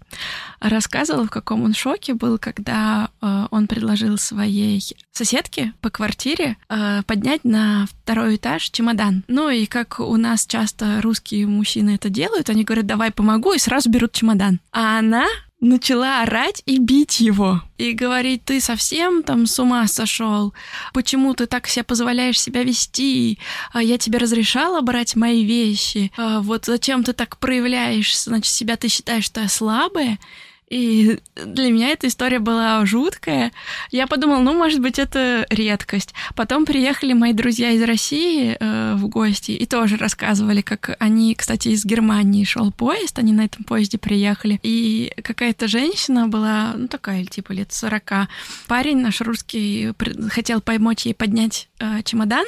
[0.59, 7.03] рассказывал, в каком он шоке был, когда э, он предложил своей соседке по квартире э,
[7.05, 9.25] поднять на второй этаж чемодан.
[9.27, 13.59] Ну и как у нас часто русские мужчины это делают, они говорят, давай помогу, и
[13.59, 14.59] сразу берут чемодан.
[14.71, 15.27] А она
[15.59, 17.61] начала орать и бить его.
[17.77, 20.53] И говорить, ты совсем там с ума сошел?
[20.93, 23.39] Почему ты так себя позволяешь себя вести?
[23.71, 26.11] А я тебе разрешала брать мои вещи?
[26.17, 28.17] А вот зачем ты так проявляешь?
[28.17, 30.19] Значит, себя ты считаешь, что я слабая?
[30.69, 33.51] И для меня эта история была жуткая.
[33.91, 36.13] Я подумала, ну, может быть, это редкость.
[36.35, 41.69] Потом приехали мои друзья из России э, в гости и тоже рассказывали, как они, кстати,
[41.69, 44.59] из Германии шел поезд, они на этом поезде приехали.
[44.61, 48.27] И какая-то женщина была, ну, такая, типа, лет 40.
[48.67, 49.93] Парень наш русский
[50.29, 52.45] хотел помочь ей поднять э, чемодан,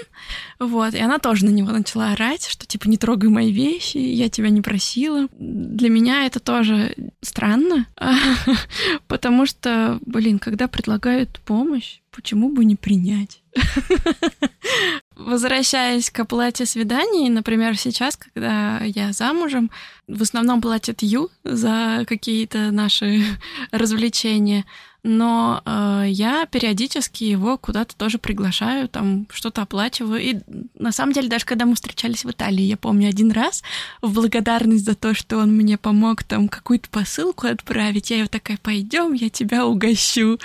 [0.59, 4.29] вот, и она тоже на него начала орать, что, типа, не трогай мои вещи, я
[4.29, 5.27] тебя не просила.
[5.39, 7.87] Для меня это тоже странно,
[9.07, 13.41] Потому что, блин, когда предлагают помощь, почему бы не принять?
[15.15, 19.69] Возвращаясь к оплате свиданий, например, сейчас, когда я замужем,
[20.07, 23.23] в основном платят Ю за какие-то наши
[23.71, 24.65] развлечения
[25.03, 30.21] но э, я периодически его куда-то тоже приглашаю, там что-то оплачиваю.
[30.21, 30.37] И
[30.77, 33.63] на самом деле, даже когда мы встречались в Италии, я помню один раз
[34.01, 38.57] в благодарность за то, что он мне помог там какую-то посылку отправить, я его такая,
[38.57, 40.37] пойдем, я тебя угощу.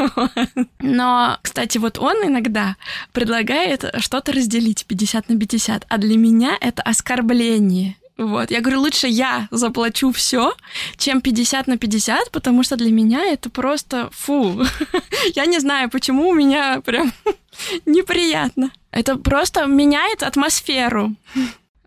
[0.80, 2.76] Но, кстати, вот он иногда
[3.12, 7.96] предлагает что-то разделить 50 на 50, а для меня это оскорбление.
[8.18, 10.54] Вот, я говорю, лучше я заплачу все,
[10.96, 14.62] чем 50 на 50, потому что для меня это просто фу.
[15.34, 17.12] я не знаю, почему у меня прям
[17.86, 18.70] неприятно.
[18.90, 21.14] Это просто меняет атмосферу.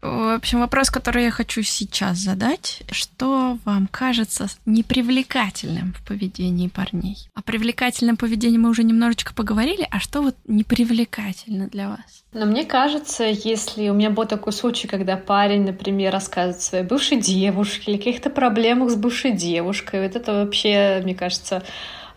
[0.01, 2.83] В общем, вопрос, который я хочу сейчас задать.
[2.91, 7.17] Что вам кажется непривлекательным в поведении парней?
[7.35, 12.23] О привлекательном поведении мы уже немножечко поговорили, а что вот непривлекательно для вас?
[12.31, 17.19] Но мне кажется, если у меня был такой случай, когда парень, например, рассказывает своей бывшей
[17.19, 21.63] девушке или каких-то проблемах с бывшей девушкой, вот это вообще, мне кажется,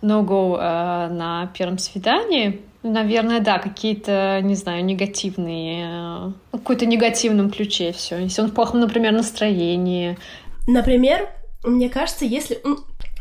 [0.02, 7.92] no-go э, на первом свидании, Наверное, да, какие-то, не знаю, негативные, э, какой-то негативном ключе
[7.92, 8.18] все.
[8.18, 10.18] Если он в плохом, например, настроении.
[10.66, 11.28] Например,
[11.62, 12.60] мне кажется, если...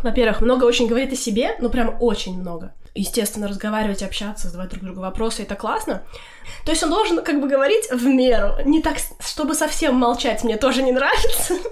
[0.02, 2.74] Во-первых, много очень говорит о себе, ну прям очень много.
[2.95, 6.02] Естественно, разговаривать, общаться, задавать друг другу вопросы, это классно.
[6.65, 8.56] То есть он должен как бы говорить в меру.
[8.65, 11.56] Не так, чтобы совсем молчать, мне тоже не нравится.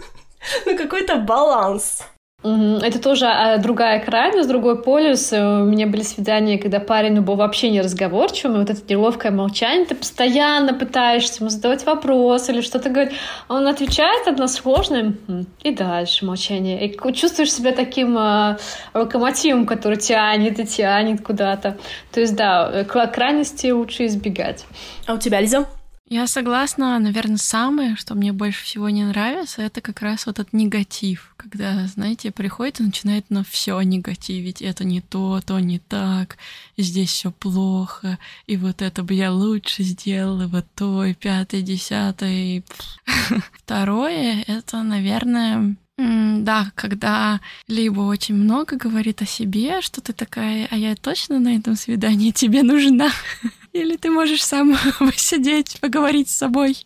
[0.65, 2.01] Ну, какой-то баланс.
[2.41, 5.33] Это тоже а, другая крайность, другой полюс.
[5.33, 9.33] У меня были свидания, когда парень ну, был вообще не разговорчивым, и вот это неловкое
[9.33, 13.13] молчание, ты постоянно пытаешься ему задавать вопрос или что-то говорить.
[13.49, 15.15] Он отвечает односложно,
[15.63, 16.87] и дальше молчание.
[16.87, 18.57] И чувствуешь себя таким э,
[18.93, 21.77] локомотивом, который тянет и тянет куда-то.
[22.13, 24.65] То есть, да, крайности лучше избегать.
[25.07, 25.67] А у тебя, Лиза?
[26.09, 30.53] Я согласна, наверное, самое, что мне больше всего не нравится, это как раз вот этот
[30.53, 34.63] негатив, когда, знаете, приходит и начинает на все негативить.
[34.63, 36.39] Это не то, то не так,
[36.77, 38.17] здесь все плохо,
[38.47, 42.63] и вот это бы я лучше сделала, вот то, и пятое, десятое.
[43.53, 50.75] Второе, это, наверное, да, когда либо очень много говорит о себе, что ты такая, а
[50.75, 53.11] я точно на этом свидании тебе нужна.
[53.73, 56.77] Или ты можешь сам посидеть, поговорить с собой.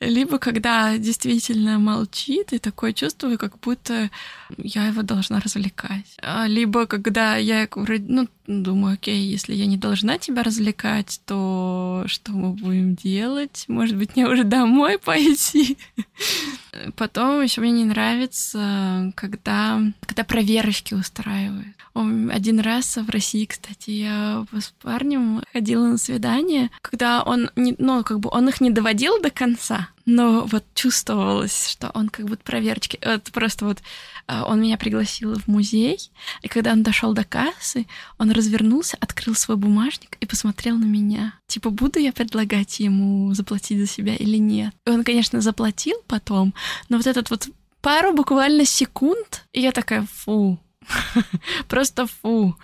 [0.00, 4.10] Либо когда действительно молчит, и такое чувство, как будто
[4.56, 6.16] я его должна развлекать.
[6.22, 12.32] А, либо когда я ну, думаю, окей, если я не должна тебя развлекать, то что
[12.32, 13.64] мы будем делать?
[13.68, 15.76] Может быть, мне уже домой пойти?
[16.96, 21.76] Потом еще мне не нравится, когда, когда проверочки устраивают.
[21.94, 28.02] Один раз в России, кстати, я с парнем ходила на свидание, когда он, не, ну,
[28.02, 32.42] как бы он их не доводил до конца, но вот чувствовалось, что он как будто
[32.42, 32.98] проверочки.
[33.00, 33.78] Это просто вот
[34.26, 35.98] а, он меня пригласил в музей,
[36.42, 37.86] и когда он дошел до кассы,
[38.18, 41.34] он развернулся, открыл свой бумажник и посмотрел на меня.
[41.46, 44.74] Типа, буду я предлагать ему заплатить за себя или нет?
[44.86, 46.54] И он, конечно, заплатил потом,
[46.88, 47.48] но вот этот вот
[47.80, 50.58] пару буквально секунд, и я такая, фу,
[51.68, 52.56] Просто фу.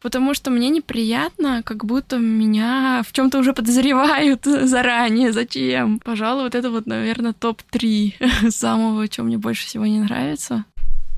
[0.00, 5.32] Потому что мне неприятно, как будто меня в чем-то уже подозревают заранее.
[5.32, 6.00] Зачем?
[6.00, 10.64] Пожалуй, вот это вот, наверное, топ-3 самого, что мне больше всего не нравится.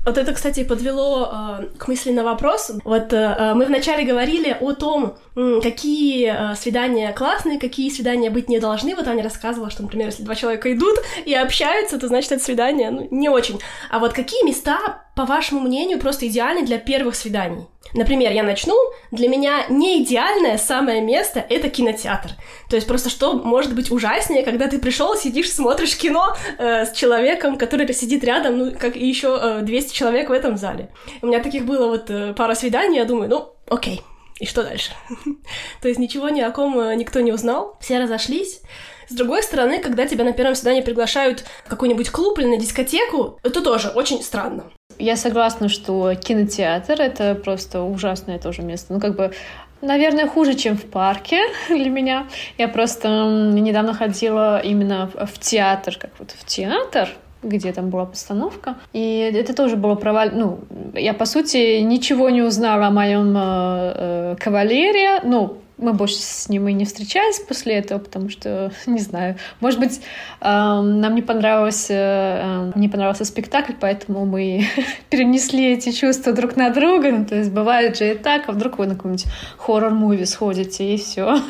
[0.07, 2.71] Вот это, кстати, подвело э, к мысли на вопрос.
[2.85, 8.59] Вот э, мы вначале говорили о том, какие э, свидания классные, какие свидания быть не
[8.59, 8.95] должны.
[8.95, 12.89] Вот Аня рассказывала, что, например, если два человека идут и общаются, то значит это свидание
[12.89, 13.59] ну, не очень.
[13.89, 17.65] А вот какие места, по вашему мнению, просто идеальны для первых свиданий?
[17.93, 18.75] Например, я начну.
[19.11, 22.31] Для меня не идеальное самое место— это кинотеатр.
[22.69, 26.91] То есть просто что может быть ужаснее, когда ты пришел, сидишь, смотришь кино э, с
[26.91, 30.89] человеком, который сидит рядом, ну, как и еще э, 200 человек в этом зале.
[31.21, 34.01] У меня таких было вот э, пара свиданий, я думаю, ну, окей,
[34.39, 34.91] и что дальше?
[35.81, 38.61] То есть ничего ни о ком э, никто не узнал, все разошлись.
[39.09, 43.39] С другой стороны, когда тебя на первом свидании приглашают в какой-нибудь клуб или на дискотеку,
[43.43, 44.65] это тоже очень странно.
[44.99, 48.93] Я согласна, что кинотеатр— это просто ужасное тоже место.
[48.93, 49.33] Ну, как бы
[49.81, 51.39] Наверное, хуже, чем в парке
[51.69, 52.27] для меня.
[52.57, 53.07] Я просто
[53.53, 57.09] недавно ходила именно в театр, как вот в театр,
[57.43, 58.77] где там была постановка.
[58.93, 60.29] И это тоже было провал...
[60.33, 60.59] Ну,
[60.95, 65.21] я, по сути, ничего не узнала о моем э, э, кавалере.
[65.23, 69.79] Ну, мы больше с ним и не встречались после этого, потому что, не знаю, может
[69.79, 70.01] быть,
[70.41, 74.67] э, нам не понравился, э, не понравился спектакль, поэтому мы
[75.09, 77.11] перенесли эти чувства друг на друга.
[77.11, 79.25] Ну, то есть бывает же и так, а вдруг вы на какой-нибудь
[79.57, 81.39] хоррор-муви сходите, и все.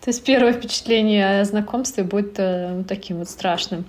[0.00, 3.84] То есть первое впечатление о знакомстве будет э, таким вот страшным.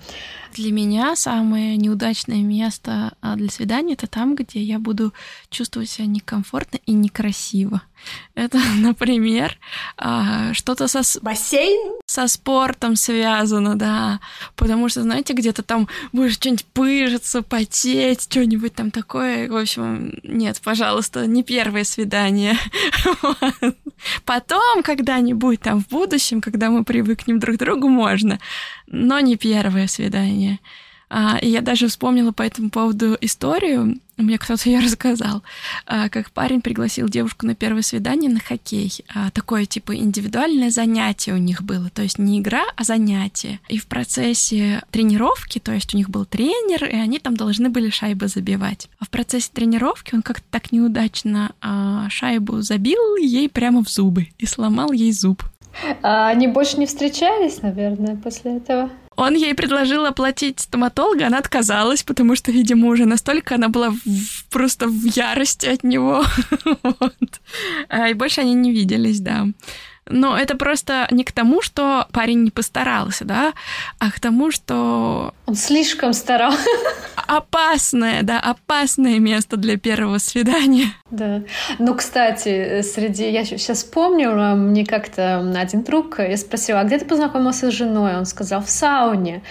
[0.53, 5.13] Для меня самое неудачное место а, для свидания это там, где я буду
[5.49, 7.81] чувствовать себя некомфортно и некрасиво.
[8.35, 9.57] Это, например,
[9.97, 11.01] а, что-то со...
[11.21, 11.99] Бассейн?
[12.05, 14.19] Со спортом связано, да.
[14.55, 19.49] Потому что, знаете, где-то там будешь что-нибудь пыжиться, потеть, что-нибудь там такое.
[19.49, 22.57] В общем, нет, пожалуйста, не первое свидание.
[24.25, 28.39] Потом, когда-нибудь там в будущем, когда мы привыкнем друг к другу, можно.
[28.87, 30.59] Но не первое свидание.
[31.13, 35.43] А, и я даже вспомнила по этому поводу историю, мне кто-то ее рассказал,
[35.85, 38.93] а, как парень пригласил девушку на первое свидание на хоккей.
[39.13, 43.59] А, такое типа индивидуальное занятие у них было, то есть не игра, а занятие.
[43.67, 47.89] И в процессе тренировки, то есть у них был тренер, и они там должны были
[47.89, 48.87] шайбы забивать.
[48.99, 51.51] А в процессе тренировки он как-то так неудачно
[52.09, 55.43] шайбу забил ей прямо в зубы и сломал ей зуб.
[56.01, 58.89] А они больше не встречались, наверное, после этого?
[59.21, 64.45] Он ей предложил оплатить стоматолога, она отказалась, потому что, видимо, уже настолько она была в,
[64.49, 66.25] просто в ярости от него.
[66.83, 67.41] вот.
[67.89, 69.45] а, и больше они не виделись, да.
[70.09, 73.53] Но это просто не к тому, что парень не постарался, да,
[73.99, 75.35] а к тому, что...
[75.51, 76.69] Он слишком старался.
[77.27, 80.93] опасное, да, опасное место для первого свидания.
[81.09, 81.43] Да.
[81.77, 83.29] Ну, кстати, среди...
[83.29, 88.15] Я сейчас вспомнила, мне как-то один друг, я спросила, а где ты познакомился с женой?
[88.15, 89.43] Он сказал, в сауне.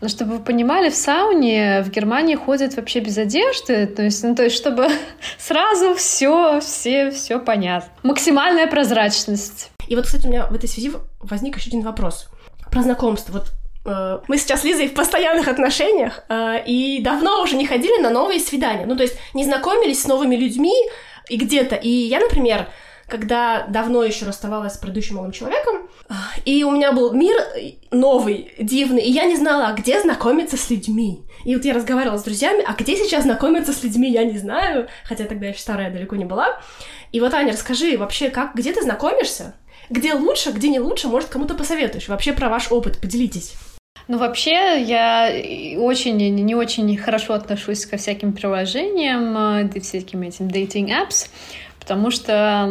[0.00, 4.36] Но чтобы вы понимали, в сауне в Германии ходят вообще без одежды, то есть, ну,
[4.36, 4.86] то есть чтобы
[5.40, 7.90] сразу все, все, все понятно.
[8.04, 9.72] Максимальная прозрачность.
[9.88, 12.28] И вот, кстати, у меня в этой связи возник еще один вопрос
[12.70, 13.32] про знакомство.
[13.32, 13.67] Вот э,
[14.28, 18.40] мы сейчас с Лизой в постоянных отношениях э, и давно уже не ходили на новые
[18.40, 18.86] свидания.
[18.86, 20.74] Ну, то есть не знакомились с новыми людьми
[21.28, 21.76] и где-то.
[21.76, 22.68] И я, например,
[23.08, 25.88] когда давно еще расставалась с предыдущим молодым человеком,
[26.44, 27.36] и у меня был мир
[27.90, 31.24] новый, дивный, и я не знала, а где знакомиться с людьми.
[31.44, 34.88] И вот я разговаривала с друзьями, а где сейчас знакомиться с людьми, я не знаю,
[35.04, 36.60] хотя тогда я еще старая далеко не была.
[37.12, 39.54] И вот, Аня, расскажи вообще, как, где ты знакомишься?
[39.88, 42.08] Где лучше, где не лучше, может, кому-то посоветуешь?
[42.08, 43.54] Вообще про ваш опыт поделитесь.
[44.08, 45.30] Ну, вообще, я
[45.78, 51.28] очень, не очень хорошо отношусь ко всяким приложениям, э, всяким этим dating apps,
[51.78, 52.66] потому что,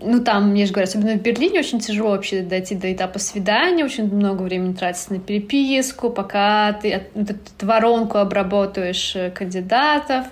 [0.00, 3.84] ну, там, мне же говорят, особенно в Берлине очень тяжело вообще дойти до этапа свидания,
[3.84, 10.28] очень много времени тратится на переписку, пока ты эту воронку обработаешь э, кандидатов.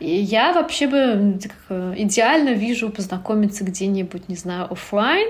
[0.00, 5.28] И я вообще бы э, идеально вижу познакомиться где-нибудь, не знаю, офлайн,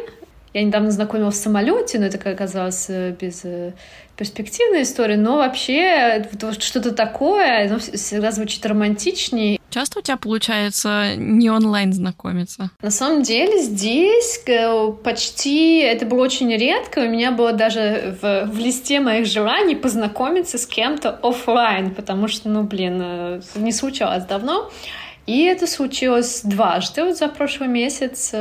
[0.55, 3.73] я недавно знакомилась в самолете, но это оказалось э, без э,
[4.19, 9.61] перспективная история, но вообще что-то такое, оно всегда звучит романтичнее.
[9.71, 12.71] Часто у тебя получается не онлайн знакомиться?
[12.83, 17.01] На самом деле здесь э, почти это было очень редко.
[17.01, 22.49] У меня было даже в, в листе моих желаний познакомиться с кем-то офлайн, потому что,
[22.49, 24.71] ну, блин, не случалось давно.
[25.27, 28.33] И это случилось дважды вот за прошлый месяц.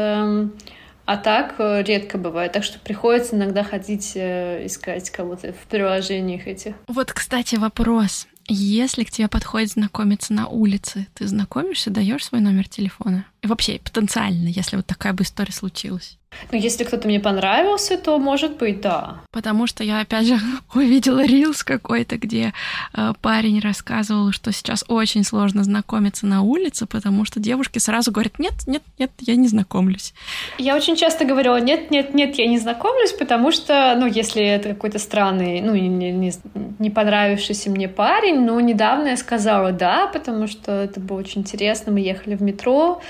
[1.07, 2.51] А так э, редко бывает.
[2.51, 6.75] Так что приходится иногда ходить э, искать кого-то в приложениях этих.
[6.89, 8.27] Вот, кстати, вопрос.
[8.49, 13.25] Если к тебе подходит знакомиться на улице, ты знакомишься, даешь свой номер телефона?
[13.47, 16.17] Вообще, потенциально, если вот такая бы история случилась.
[16.51, 19.21] Ну, если кто-то мне понравился, то, может быть, да.
[19.31, 20.39] Потому что я, опять же,
[20.75, 22.53] увидела рилс какой-то, где
[22.93, 28.39] э, парень рассказывал, что сейчас очень сложно знакомиться на улице, потому что девушки сразу говорят,
[28.39, 30.13] нет, нет, нет, я не знакомлюсь.
[30.57, 34.69] Я очень часто говорила, нет, нет, нет, я не знакомлюсь, потому что, ну, если это
[34.69, 36.33] какой-то странный, ну, не, не,
[36.79, 41.91] не понравившийся мне парень, но недавно я сказала да, потому что это было очень интересно,
[41.91, 43.01] мы ехали в метро,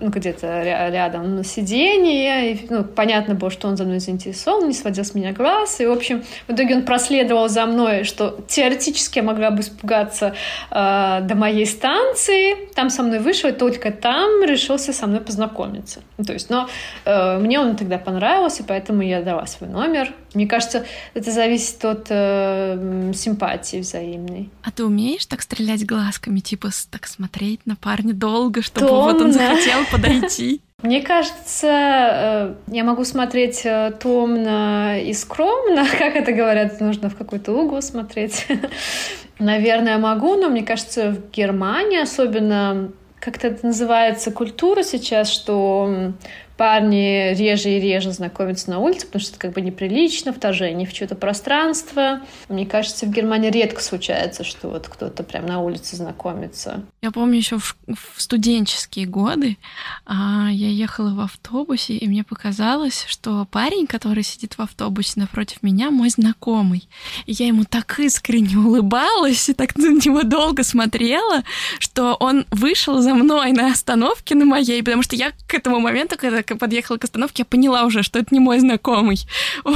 [0.00, 4.74] ну, где-то рядом на сиденье, и, ну, понятно было, что он за мной заинтересован, не
[4.74, 9.18] сводил с меня глаз, и, в общем, в итоге он проследовал за мной, что теоретически
[9.18, 10.34] я могла бы испугаться
[10.70, 16.00] э, до моей станции, там со мной вышел, и только там решился со мной познакомиться.
[16.24, 16.68] То есть, но
[17.04, 20.12] э, мне он тогда понравился, поэтому я дала свой номер.
[20.36, 20.84] Мне кажется,
[21.14, 24.50] это зависит от э, симпатии взаимной.
[24.62, 29.12] А ты умеешь так стрелять глазками, типа так смотреть на парня долго, чтобы Томно.
[29.14, 30.60] вот он захотел подойти.
[30.82, 37.16] Мне кажется, э, я могу смотреть э, томно и скромно, как это говорят, нужно в
[37.16, 38.46] какой-то угол смотреть.
[39.38, 46.12] Наверное, могу, но мне кажется, в Германии особенно как-то это называется культура сейчас, что
[46.56, 50.92] парни реже и реже знакомятся на улице, потому что это как бы неприлично, вторжение в
[50.92, 52.20] чье-то пространство.
[52.48, 56.82] Мне кажется, в Германии редко случается, что вот кто-то прям на улице знакомится.
[57.02, 59.58] Я помню еще в, в студенческие годы
[60.04, 65.62] а, я ехала в автобусе, и мне показалось, что парень, который сидит в автобусе напротив
[65.62, 66.88] меня, мой знакомый.
[67.26, 71.42] И я ему так искренне улыбалась и так на него долго смотрела,
[71.78, 76.16] что он вышел за мной на остановке на моей, потому что я к этому моменту,
[76.18, 79.18] когда подъехала к остановке, я поняла уже, что это не мой знакомый.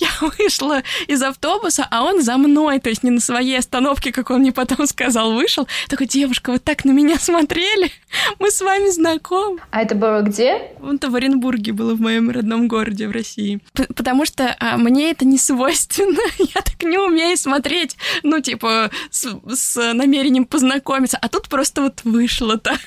[0.00, 4.30] Я вышла из автобуса, а он за мной, то есть не на своей остановке, как
[4.30, 5.68] он мне потом сказал, вышел.
[5.88, 7.90] Такой, девушка, вы так на меня смотрели,
[8.38, 9.60] мы с вами знакомы.
[9.70, 10.72] А это было где?
[10.82, 13.60] Это в Оренбурге было, в моем родном городе в России.
[13.72, 19.28] Потому что а, мне это не свойственно, я так не умею смотреть, ну, типа, с,
[19.48, 22.80] с намерением познакомиться, а тут просто вот вышло так.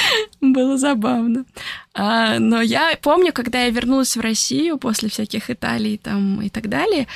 [0.40, 1.44] Было забавно.
[1.94, 6.68] А, но я помню, когда я вернулась в Россию после всяких Италий там и так
[6.68, 7.06] далее,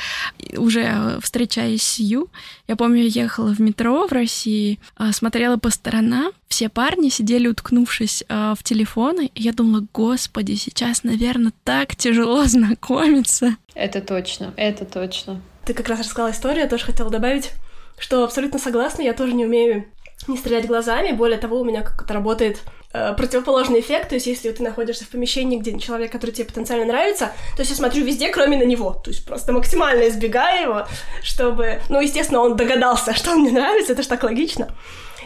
[0.57, 2.29] уже встречаясь с Ю,
[2.69, 7.49] я помню, я ехала в метро в России, а, смотрела по сторонам, все парни сидели,
[7.49, 13.57] уткнувшись а, в телефоны, и я думала, господи, сейчас, наверное, так тяжело знакомиться.
[13.75, 15.41] Это точно, это точно.
[15.65, 17.51] Ты как раз рассказала историю, я тоже хотела добавить,
[17.99, 19.87] что абсолютно согласна, я тоже не умею
[20.29, 21.13] не стрелять глазами.
[21.13, 22.61] Более того, у меня как это работает
[22.93, 24.09] э, противоположный эффект.
[24.09, 27.71] То есть, если ты находишься в помещении, где человек, который тебе потенциально нравится, то есть
[27.71, 28.93] я смотрю везде, кроме на него.
[28.93, 30.87] То есть просто максимально избегаю его,
[31.23, 31.81] чтобы...
[31.89, 34.69] Ну, естественно, он догадался, что он мне нравится, это ж так логично.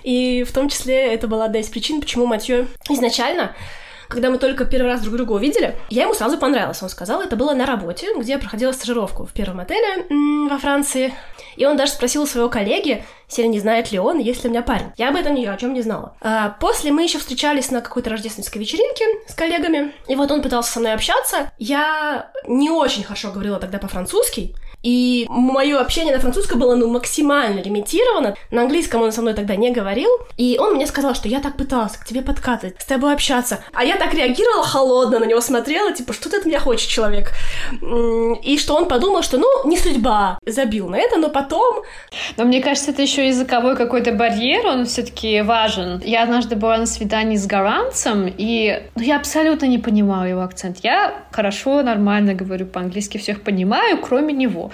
[0.02, 3.54] И в том числе это была одна из причин, почему Матьё изначально
[4.10, 6.82] когда мы только первый раз друг друга увидели, я ему сразу понравилась.
[6.82, 10.06] Он сказал, это было на работе, где я проходила стажировку в первом отеле
[10.50, 11.14] во Франции.
[11.56, 14.52] И он даже спросил у своего коллеги, если не знает ли он, есть ли у
[14.52, 14.92] меня парень.
[14.96, 16.16] Я об этом ни о чем не знала.
[16.20, 20.72] А после мы еще встречались на какой-то рождественской вечеринке с коллегами, и вот он пытался
[20.72, 21.52] со мной общаться.
[21.58, 27.60] Я не очень хорошо говорила тогда по-французски, и мое общение на французском было ну, максимально
[27.60, 28.34] лимитировано.
[28.50, 30.10] На английском он со мной тогда не говорил.
[30.36, 33.62] И он мне сказал, что я так пыталась к тебе подкатывать, с тобой общаться.
[33.72, 37.32] А я так реагировала холодно, на него смотрела, типа, что ты от меня хочешь, человек?
[38.42, 40.38] И что он подумал, что, ну, не судьба.
[40.46, 41.82] Забил на это, но потом...
[42.36, 46.00] Но мне кажется, это еще языковой какой-то барьер, он все-таки важен.
[46.04, 50.78] Я однажды была на свидании с голландцем, и ну, я абсолютно не понимала его акцент.
[50.82, 54.69] Я хорошо, нормально говорю по-английски, всех понимаю, кроме него.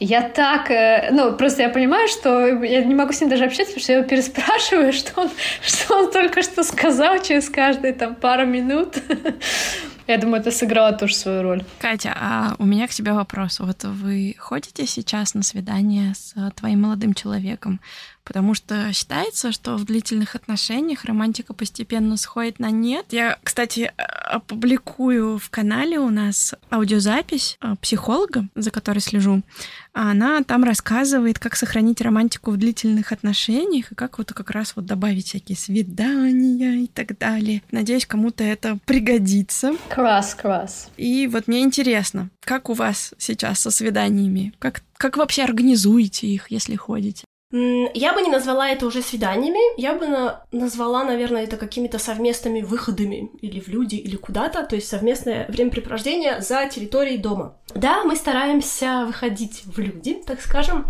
[0.00, 0.70] Я так...
[0.70, 3.92] Э, ну, просто я понимаю, что я не могу с ним даже общаться, потому что
[3.92, 5.30] я его переспрашиваю, что он,
[5.62, 8.96] что он только что сказал через каждые там пару минут.
[10.06, 11.64] Я думаю, это сыграло тоже свою роль.
[11.80, 13.58] Катя, а у меня к тебе вопрос.
[13.58, 17.80] Вот вы ходите сейчас на свидание с твоим молодым человеком?
[18.26, 23.06] Потому что считается, что в длительных отношениях романтика постепенно сходит на нет.
[23.10, 29.42] Я, кстати, опубликую в канале у нас аудиозапись э, психолога, за которой слежу.
[29.92, 34.86] Она там рассказывает, как сохранить романтику в длительных отношениях и как вот как раз вот
[34.86, 37.62] добавить всякие свидания и так далее.
[37.70, 39.74] Надеюсь, кому-то это пригодится.
[39.88, 40.90] Класс, класс.
[40.96, 44.52] И вот мне интересно, как у вас сейчас со свиданиями?
[44.58, 47.24] Как, как вообще организуете их, если ходите?
[47.52, 52.60] Я бы не назвала это уже свиданиями, я бы на назвала, наверное, это какими-то совместными
[52.60, 57.56] выходами или в люди, или куда-то, то есть совместное времяпрепровождение за территорией дома.
[57.74, 60.86] Да, мы стараемся выходить в люди, так скажем,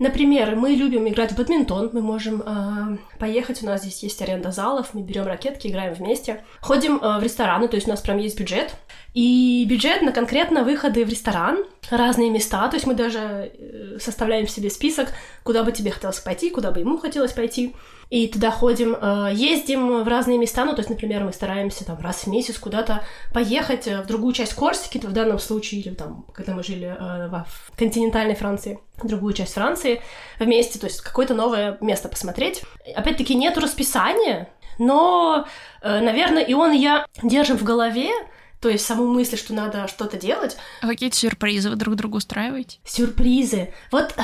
[0.00, 4.50] Например, мы любим играть в бадминтон, мы можем э, поехать, у нас здесь есть аренда
[4.50, 6.42] залов, мы берем ракетки, играем вместе.
[6.62, 8.74] Ходим э, в рестораны, то есть у нас прям есть бюджет.
[9.12, 14.46] И бюджет на конкретно выходы в ресторан, разные места, то есть мы даже э, составляем
[14.48, 15.08] себе список,
[15.42, 17.74] куда бы тебе хотелось пойти, куда бы ему хотелось пойти
[18.10, 21.98] и туда ходим, э, ездим в разные места, ну, то есть, например, мы стараемся там
[22.00, 26.54] раз в месяц куда-то поехать в другую часть Корсики, в данном случае, или там, когда
[26.54, 30.02] мы жили э, в континентальной Франции, другую часть Франции
[30.40, 32.62] вместе, то есть какое-то новое место посмотреть.
[32.96, 34.48] Опять-таки, нету расписания,
[34.80, 35.46] но,
[35.82, 38.10] э, наверное, и он, и я держим в голове,
[38.60, 40.56] то есть саму мысль, что надо что-то делать.
[40.82, 42.78] А какие-то сюрпризы вы друг другу устраиваете?
[42.84, 43.72] Сюрпризы.
[43.90, 44.22] Вот, э,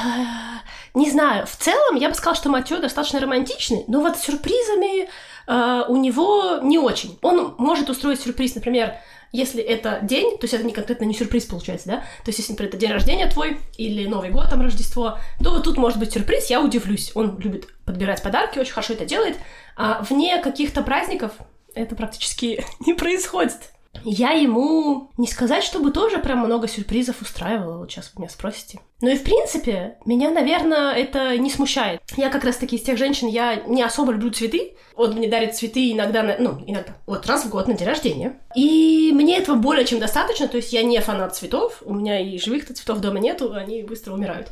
[0.95, 5.09] не знаю, в целом я бы сказала, что Матё достаточно романтичный, но вот с сюрпризами
[5.47, 7.19] э, у него не очень.
[7.23, 8.95] Он может устроить сюрприз, например,
[9.33, 11.97] если это день, то есть это не конкретно не сюрприз получается, да?
[11.97, 15.65] То есть если, например, это день рождения твой или Новый год, там, Рождество, то вот
[15.65, 17.13] тут может быть сюрприз, я удивлюсь.
[17.15, 19.37] Он любит подбирать подарки, очень хорошо это делает.
[19.77, 21.33] А вне каких-то праздников
[21.75, 23.73] это практически не происходит.
[24.05, 28.81] Я ему не сказать, чтобы тоже прям много сюрпризов устраивала, вот сейчас вы меня спросите.
[29.03, 32.01] Но и в принципе, меня, наверное, это не смущает.
[32.17, 34.77] Я как раз таки из тех женщин, я не особо люблю цветы.
[34.97, 38.41] Вот мне дарят цветы иногда, на, ну, иногда, вот раз в год на день рождения.
[38.55, 42.39] И мне этого более чем достаточно, то есть я не фанат цветов, у меня и
[42.39, 44.49] живых-то цветов дома нету, они быстро умирают.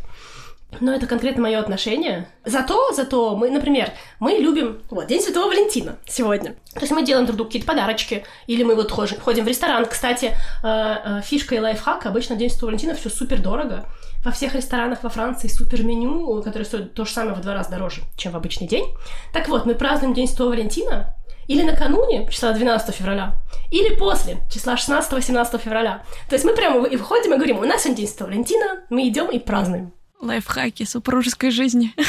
[0.81, 2.29] Но это конкретно мое отношение.
[2.45, 6.55] Зато, зато мы, например, мы любим, вот, День Святого Валентина сегодня.
[6.75, 9.87] То есть мы делаем друг другу какие-то подарочки, или мы вот ходим в ресторан.
[9.87, 13.87] Кстати, э, э, фишка и лайфхак, обычно День Святого Валентина все супер дорого.
[14.25, 17.70] Во всех ресторанах во Франции супер меню, которое стоит то же самое в два раза
[17.70, 18.87] дороже, чем в обычный день.
[19.33, 21.14] Так вот, мы празднуем День Святого Валентина,
[21.47, 23.35] или накануне, числа 12 февраля,
[23.70, 26.03] или после, числа 16-17 февраля.
[26.29, 29.09] То есть мы прямо и выходим и говорим, у нас сегодня День Святого Валентина, мы
[29.09, 29.93] идем и празднуем.
[30.25, 31.95] Лайфхаки супружеской жизни.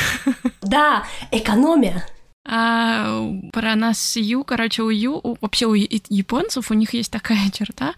[0.62, 2.04] Да, экономия.
[2.48, 7.50] А про нас с Ю, короче, у Ю, вообще у японцев у них есть такая
[7.54, 7.96] черта,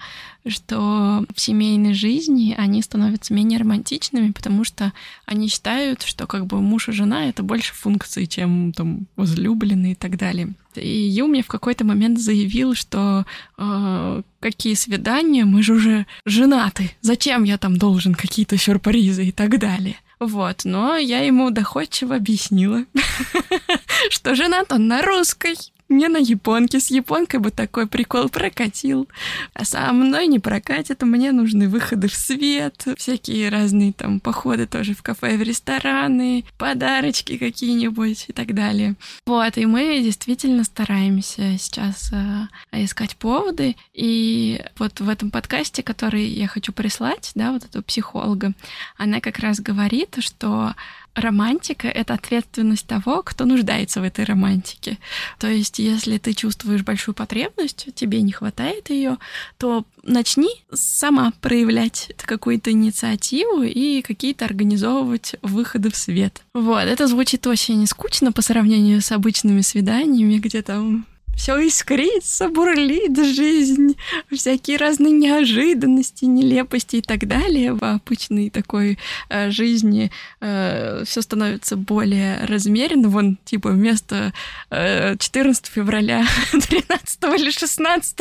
[0.47, 4.93] что в семейной жизни они становятся менее романтичными, потому что
[5.25, 9.95] они считают, что как бы муж и жена— это больше функций, чем там возлюбленные и
[9.95, 10.53] так далее.
[10.75, 13.25] И Ю мне в какой-то момент заявил, что
[13.57, 19.59] э, какие свидания, мы же уже женаты, зачем я там должен какие-то сюрпризы и так
[19.59, 19.97] далее.
[20.19, 22.85] Вот, но я ему доходчиво объяснила,
[24.09, 25.55] что женат он на русской,
[25.89, 29.07] мне на японке, с японкой бы такой прикол прокатил.
[29.53, 34.93] А со мной не прокатит, мне нужны выходы в свет, всякие разные там походы тоже
[34.93, 38.95] в кафе, в рестораны, подарочки какие-нибудь и так далее.
[39.25, 42.47] Вот, и мы действительно стараемся сейчас э,
[42.83, 48.53] искать поводы, и вот в этом подкасте, который я хочу прислать, да, вот эту психолога,
[48.97, 50.73] она как раз говорит, что
[51.17, 54.97] романтика— это ответственность того, кто нуждается в этой романтике.
[55.39, 59.17] То есть, если ты чувствуешь большую потребность, тебе не хватает ее,
[59.57, 66.41] то начни сама проявлять какую-то инициативу и какие-то организовывать выходы в свет.
[66.53, 71.05] Вот, это звучит очень скучно по сравнению с обычными свиданиями, где там
[71.37, 73.95] все искрится, бурлит жизнь,
[74.31, 77.73] всякие разные неожиданности, нелепости и так далее.
[77.73, 78.97] В обычной такой
[79.29, 80.11] э, жизни
[80.41, 83.07] э, все становится более размеренно.
[83.09, 84.33] Вон, типа, вместо
[84.71, 88.17] э, 14 февраля 13 или 16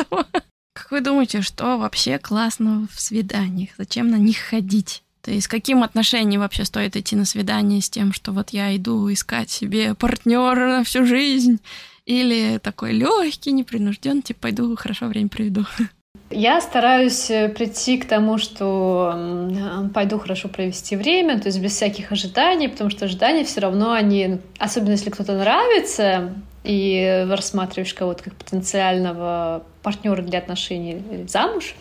[0.73, 3.71] Как вы думаете, что вообще классно в свиданиях?
[3.77, 5.03] Зачем на них ходить?
[5.23, 9.11] То есть, каким отношением вообще стоит идти на свидание с тем, что вот я иду
[9.11, 11.59] искать себе партнера на всю жизнь,
[12.07, 15.65] или такой легкий, непринужденный, типа пойду хорошо время проведу.
[16.29, 22.11] Я стараюсь э, прийти к тому, что пойду хорошо провести время, то есть без всяких
[22.11, 26.33] ожиданий, потому что ожидания все равно они, особенно если кто-то нравится,
[26.63, 31.75] и рассматриваешь кого-то как потенциального партнера для отношений замуж,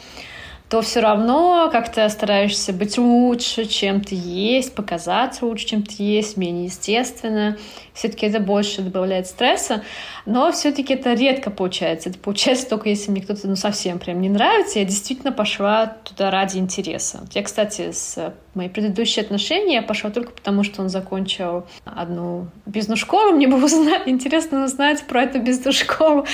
[0.69, 6.37] то все равно как-то стараешься быть лучше, чем ты есть, показаться лучше, чем ты есть,
[6.37, 7.57] менее естественно.
[7.93, 9.85] Все-таки это больше добавляет стресса,
[10.27, 12.09] но все-таки это редко получается.
[12.09, 14.81] Это получается только если мне кто-то ну, совсем прям не нравится.
[14.81, 17.21] Я действительно пошла туда ради интереса.
[17.33, 23.37] Я, кстати, с мои предыдущие отношения я пошла только потому, что он закончил одну бизнес-школу.
[23.37, 23.67] Мне было
[24.07, 26.27] интересно узнать про эту бизнес-школу.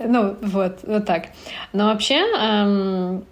[0.00, 1.26] Ну, вот, вот так.
[1.72, 3.24] Но вообще, эм,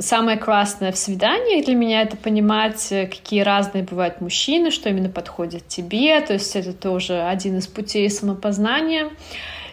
[0.00, 5.08] самое классное в свидании для меня это понимать, э, какие разные бывают мужчины, что именно
[5.08, 6.20] подходит тебе.
[6.20, 9.10] То есть это тоже один из путей самопознания.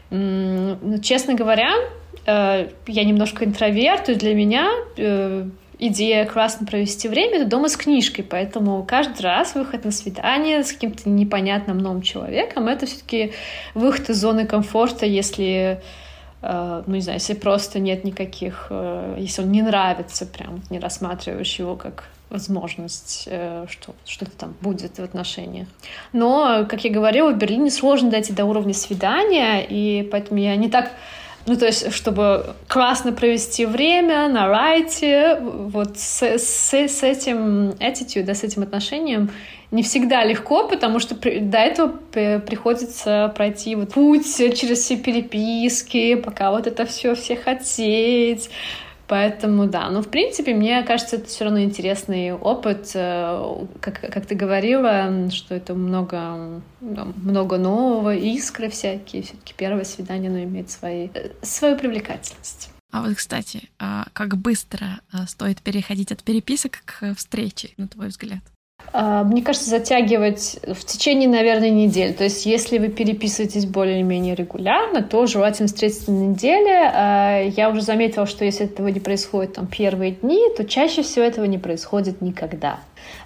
[0.09, 1.71] Но, ну, честно говоря,
[2.25, 5.47] э, я немножко интроверт, и для меня э,
[5.79, 10.73] идея классно провести время— это дома с книжкой, поэтому каждый раз выход на свидание с
[10.73, 13.31] каким-то непонятным новым человеком— это все таки
[13.73, 15.81] выход из зоны комфорта, если
[16.87, 21.59] ну, не знаю, если просто нет никаких, э, если он не нравится, прям не рассматриваешь
[21.59, 25.67] его как возможность, э, что что-то там будет в отношениях.
[26.13, 30.69] Но, как я говорила, в Берлине сложно дойти до уровня свидания, и поэтому я не
[30.69, 30.91] так
[31.47, 38.23] ну, то есть, чтобы классно провести время на райте, вот с, с, с этим attitude,
[38.23, 39.31] да, с этим отношением
[39.71, 41.87] не всегда легко, потому что до этого
[42.39, 48.49] приходится пройти вот путь через все переписки, пока вот это все все хотеть.
[49.11, 52.91] Поэтому да, но в принципе, мне кажется, это все равно интересный опыт.
[52.93, 59.23] Э, как, как ты говорила, что это много, много нового, искры всякие.
[59.23, 62.69] Все-таки первое свидание, оно имеет свои, э, свою привлекательность.
[62.91, 68.07] А вот, кстати, а как быстро э, стоит переходить от переписок к встрече, на твой
[68.07, 68.43] взгляд?
[68.93, 72.11] А, мне кажется, затягивать в течение, наверное, недели.
[72.11, 76.91] То есть, если вы переписываетесь более-менее регулярно, то желательно встретиться на неделе.
[76.93, 81.23] А, я уже заметила, что если этого не происходит там первые дни, то чаще всего
[81.23, 82.79] этого не происходит никогда.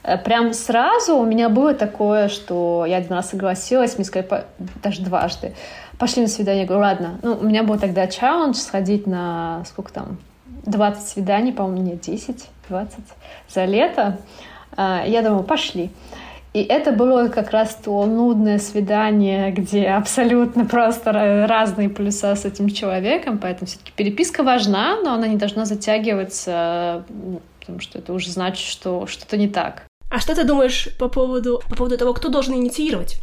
[0.04, 4.46] А, прям сразу у меня было такое, что я один раз согласилась, мне сказали,
[4.84, 5.56] даже дважды,
[5.98, 6.62] пошли на свидание.
[6.62, 7.20] Я говорю, ладно.
[7.24, 10.20] Ну, у меня был тогда челлендж сходить на, сколько там,
[10.66, 13.00] 20 свиданий, по-моему, нет, 10, 20
[13.50, 14.20] за лето.
[14.78, 15.90] А, я думаю, пошли.
[16.54, 21.12] И это было как раз то нудное свидание, где абсолютно просто
[21.50, 27.04] разные плюса с этим человеком, поэтому все-таки переписка важна, но она не должна затягиваться,
[27.60, 29.84] потому что это уже значит, что что-то не так.
[30.10, 33.18] А что ты думаешь по поводу, по поводу того, кто должен инициировать,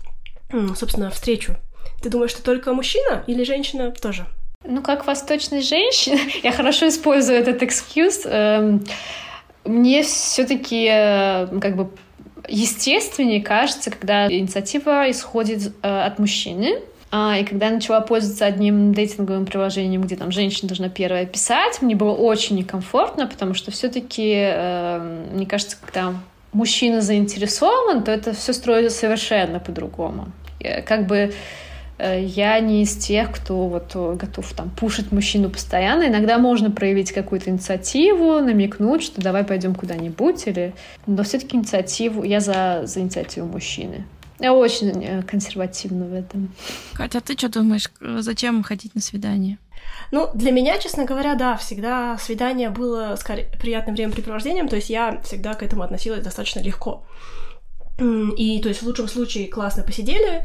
[0.77, 1.55] собственно, встречу?
[2.03, 4.27] Ты думаешь, что только мужчина или женщина тоже?
[4.65, 8.27] Ну, как восточная женщина, я хорошо использую этот экскьюз.
[9.65, 11.91] Мне все-таки э, как бы
[12.49, 16.81] естественнее кажется, когда инициатива исходит э, от мужчины,
[17.15, 21.83] а, и когда я начала пользоваться одним дейтинговым приложением, где там женщина должна первая писать,
[21.83, 26.15] мне было очень некомфортно, потому что все-таки, э, мне кажется, когда
[26.53, 30.33] мужчина заинтересован, то это все строится совершенно по-другому.
[30.87, 31.33] Как бы Э,
[32.05, 36.09] я не из тех, кто вот э, готов там пушить мужчину постоянно.
[36.09, 40.75] Иногда можно проявить какую-то инициативу, намекнуть, что давай пойдем куда-нибудь, или...
[41.07, 44.05] но все-таки инициативу, я за, за инициативу мужчины.
[44.41, 46.53] Я очень э, консервативна в этом.
[46.95, 49.59] Катя, а ты что думаешь, зачем ходить на свидание?
[50.11, 55.21] Ну, для меня, честно говоря, да, всегда свидание было скорее приятным времяпрепровождением, то есть я
[55.23, 57.05] всегда к этому относилась достаточно легко.
[57.99, 60.45] И, то есть, в лучшем случае классно посидели.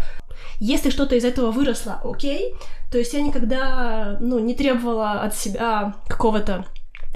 [0.59, 2.55] Если что-то из этого выросло, окей.
[2.91, 6.65] То есть я никогда, ну, не требовала от себя какого-то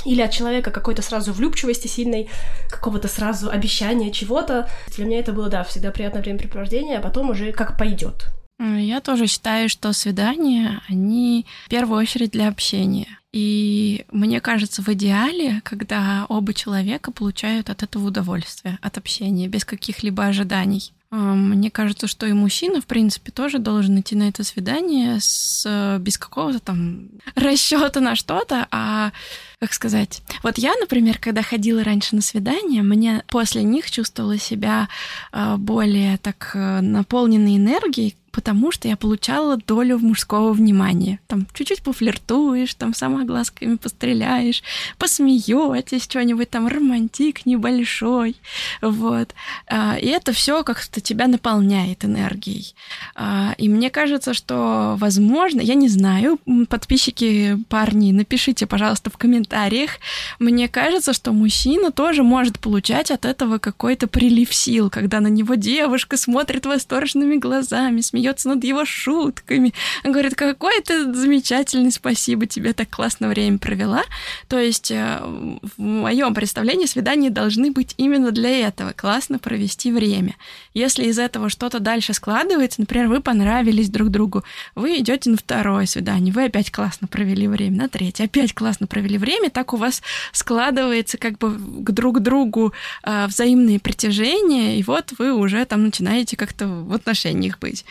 [0.05, 2.29] или от человека какой-то сразу влюбчивости сильной,
[2.69, 4.67] какого-то сразу обещания чего-то.
[4.95, 8.27] Для меня это было, да, всегда приятное времяпрепровождение, а потом уже как пойдет.
[8.61, 13.07] Я тоже считаю, что свидания, они в первую очередь для общения.
[13.31, 19.65] И мне кажется, в идеале, когда оба человека получают от этого удовольствие, от общения, без
[19.65, 20.93] каких-либо ожиданий.
[21.11, 26.17] Мне кажется, что и мужчина, в принципе, тоже должен идти на это свидание с, без
[26.17, 29.11] какого-то там расчета на что-то, а
[29.59, 30.21] как сказать.
[30.41, 34.87] Вот я, например, когда ходила раньше на свидания, мне после них чувствовала себя
[35.33, 41.19] а, более так э, наполненной энергией, потому что я получала долю мужского внимания.
[41.27, 44.63] Там чуть-чуть пофлиртуешь, там сама глазками постреляешь,
[44.97, 48.35] посмеетесь, что-нибудь там романтик небольшой,
[48.81, 49.33] вот.
[49.67, 52.73] А, и это все как-то тебя наполняет энергией.
[53.15, 59.91] А, и мне кажется, что, возможно, я не знаю, подписчики, парни, напишите, пожалуйста, в комментариях.
[60.39, 65.55] Мне кажется, что мужчина тоже может получать от этого какой-то прилив сил, когда на него
[65.55, 69.73] девушка смотрит восторженными глазами, смеется смеется над его шутками.
[70.03, 74.03] Говорит, какой ты замечательный, спасибо тебе, так классно время провела.
[74.47, 80.35] То есть э, в моем представлении свидания должны быть именно для этого, классно провести время.
[80.73, 84.43] Если из этого что-то дальше складывается, например, вы понравились друг другу,
[84.75, 89.17] вы идете на второе свидание, вы опять классно провели время, на третье, опять классно провели
[89.17, 90.01] время, так у вас
[90.31, 96.37] складывается как бы к друг другу э, взаимные притяжения, и вот вы уже там начинаете
[96.37, 97.85] как-то в отношениях быть.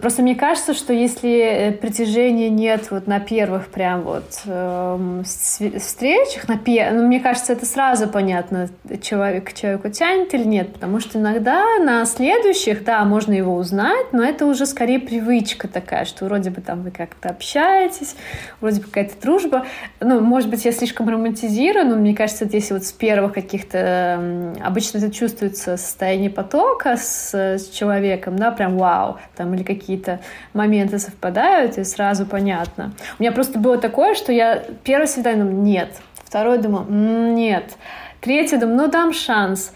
[0.00, 6.48] Просто мне кажется, что если э, притяжения нет вот на первых прям вот э, встречах,
[6.48, 6.90] на пе...
[6.90, 8.68] ну, мне кажется, это сразу понятно,
[9.02, 14.12] человек к человеку тянет или нет, потому что иногда на следующих, да, можно его узнать,
[14.12, 18.16] но это уже скорее привычка такая, что вроде бы там вы как-то общаетесь,
[18.60, 19.66] вроде бы какая-то дружба.
[20.00, 24.54] Ну, может быть, я слишком романтизирую, но мне кажется, если вот с первых каких-то...
[24.64, 30.20] Обычно это чувствуется состояние потока с, с человеком, да, прям вау, там или какие-то
[30.52, 32.92] моменты совпадают, и сразу понятно.
[33.18, 35.90] У меня просто было такое, что я первое свидание думаю, нет,
[36.24, 36.86] второе думаю,
[37.34, 37.76] нет,
[38.20, 39.72] третье думаю, ну дам шанс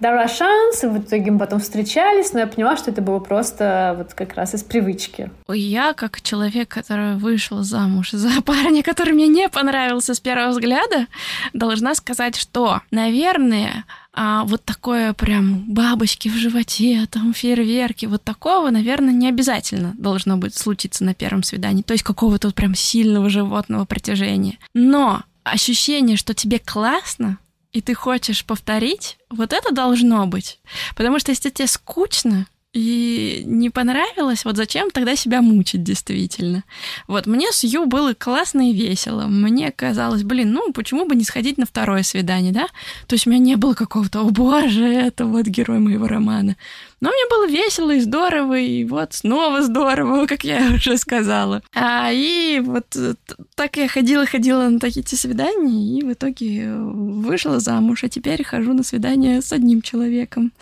[0.00, 3.94] дала шанс, и в итоге мы потом встречались, но я поняла, что это было просто
[3.96, 5.30] вот как раз из привычки.
[5.48, 11.06] Я, как человек, который вышел замуж за парня, который мне не понравился с первого взгляда,
[11.52, 13.84] должна сказать, что, наверное,
[14.18, 20.38] а вот такое прям бабочки в животе, там фейерверки, вот такого, наверное, не обязательно должно
[20.38, 21.82] быть случиться на первом свидании.
[21.82, 24.58] То есть какого-то вот прям сильного животного притяжения.
[24.72, 27.38] Но ощущение, что тебе классно,
[27.76, 30.60] и ты хочешь повторить, вот это должно быть.
[30.96, 36.64] Потому что если тебе скучно, и не понравилось, вот зачем тогда себя мучить действительно?
[37.06, 39.26] Вот мне с Ю было классно и весело.
[39.26, 42.66] Мне казалось, блин, ну почему бы не сходить на второе свидание, да?
[43.06, 46.56] То есть у меня не было какого-то, о боже, это вот герой моего романа.
[47.00, 51.62] Но мне было весело и здорово, и вот снова здорово, как я уже сказала.
[51.74, 53.14] А, и вот э,
[53.54, 58.82] так я ходила-ходила на такие свидания, и в итоге вышла замуж, а теперь хожу на
[58.82, 60.52] свидание с одним человеком.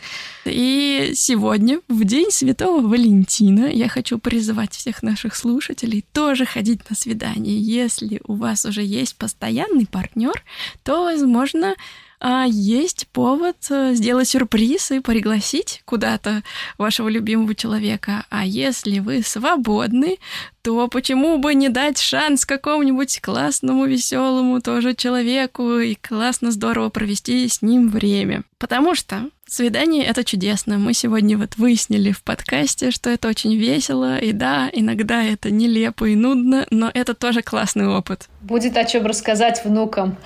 [0.45, 6.97] И сегодня, в день Святого Валентина, я хочу призывать всех наших слушателей тоже ходить на
[6.97, 7.59] свидание.
[7.59, 10.43] Если у вас уже есть постоянный партнер,
[10.83, 11.75] то, возможно,
[12.21, 16.43] а есть повод э, сделать сюрприз и пригласить куда-то
[16.79, 18.25] вашего любимого человека.
[18.31, 20.19] А если вы свободны,
[20.63, 27.47] то почему бы не дать шанс какому-нибудь классному, веселому тоже человеку и классно здорово провести
[27.47, 28.45] с ним время?
[28.59, 30.79] Потому что свидание— это чудесно.
[30.79, 36.07] Мы сегодня вот выяснили в подкасте, что это очень весело, и да, иногда это нелепо
[36.07, 38.29] и нудно, но это тоже классный опыт.
[38.45, 40.17] Будет о чем рассказать внукам.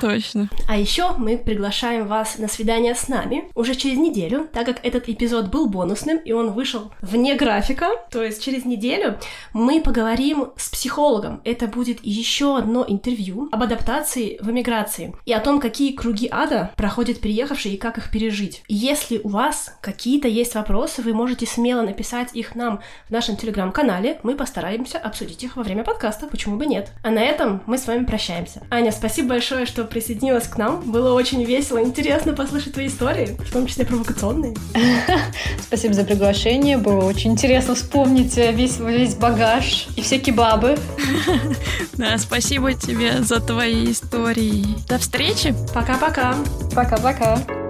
[0.00, 0.48] Точно.
[0.66, 5.08] А еще мы приглашаем вас на свидание с нами уже через неделю, так как этот
[5.08, 9.18] эпизод был бонусным, и он вышел вне графика, то есть через неделю
[9.52, 11.42] мы поговорим с психологом.
[11.44, 16.70] Это будет еще одно интервью об адаптации в эмиграции и о том, какие круги ада
[16.76, 18.62] проходят приехавшие и как их пережить жить.
[18.68, 24.18] Если у вас какие-то есть вопросы, вы можете смело написать их нам в нашем телеграм-канале.
[24.22, 26.92] Мы постараемся обсудить их во время подкаста, почему бы нет.
[27.02, 28.62] А на этом мы с вами прощаемся.
[28.70, 30.80] Аня, спасибо большое, что присоединилась к нам.
[30.90, 34.54] Было очень весело, интересно послушать твои истории, в том числе провокационные.
[35.62, 36.76] Спасибо за приглашение.
[36.76, 40.76] Было очень интересно вспомнить весь, весь багаж и все кебабы.
[41.94, 44.64] Да, спасибо тебе за твои истории.
[44.88, 45.54] До встречи.
[45.74, 46.34] Пока-пока.
[46.74, 47.69] Пока-пока.